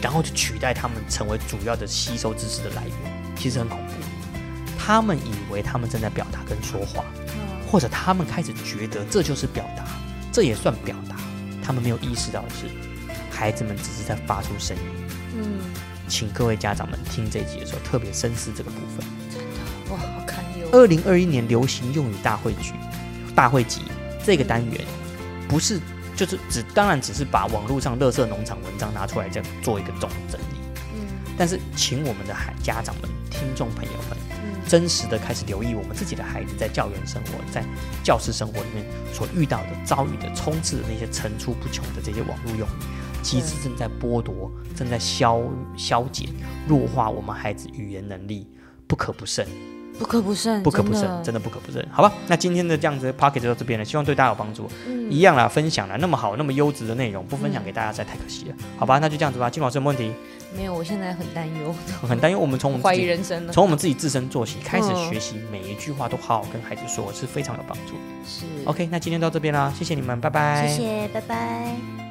[0.03, 3.93] 然后就取代他们成为主要的吸收知识的来源，其实很恐怖。
[4.79, 7.05] 他们以为他们正在表达跟说话，
[7.71, 9.85] 或者他们开始觉得这就是表达，
[10.33, 11.17] 这也算表达。
[11.63, 12.67] 他们没有意识到的是，
[13.31, 14.83] 孩子们只是在发出声音。
[15.37, 15.61] 嗯，
[16.09, 19.07] 请各位家长们听这一集的时候特别深思这个部分。
[19.31, 20.67] 真的哇，好堪忧。
[20.73, 22.73] 二零二一年流行用语大会局
[23.35, 23.83] 大会集
[24.25, 24.85] 这个单元，
[25.47, 25.79] 不是
[26.21, 30.61] 就是只当然只是把网络上乐色农场文章拿出来这样做一个总整理，
[30.93, 31.09] 嗯
[31.39, 37.65] 但是请我们的孩家长们、听众朋友们，嗯真实的开始留意我们自己的孩子在校园生活、在
[38.05, 42.83] 教室生活里面所遇到的、遭遇的、充斥的那些层出不穷的这些网络用语，
[43.23, 45.41] 其实正在剥夺、正在消
[45.75, 46.29] 消减、
[46.69, 48.47] 弱化我们孩子语言能力，
[48.87, 49.49] 不可不慎。
[50.01, 51.87] 不可不慎，不可不慎，真真的不可不慎。
[51.93, 54.67] 好吧，那今天的这样子 p o c k e t 就到这边了，希望对大家有帮助。
[54.87, 58.55] 嗯一样啦，分享了那么好、那么优质的内容，不分享给大家实在太可惜了。
[58.79, 59.51] 好吧，那就这样子吧。
[59.51, 60.15] 金老师有没有问题？
[60.57, 63.53] 没有，我现在很担忧，我很担忧，我们从我们怀自己疑人生了。
[63.53, 67.95] 从我们自己自身做起，开始嗯学习，每一句话都好好跟孩子说，是非常有帮助。
[68.25, 70.67] 是 OK，那今天到这边啦，谢谢你们，拜拜。
[70.67, 72.10] 谢谢，拜拜。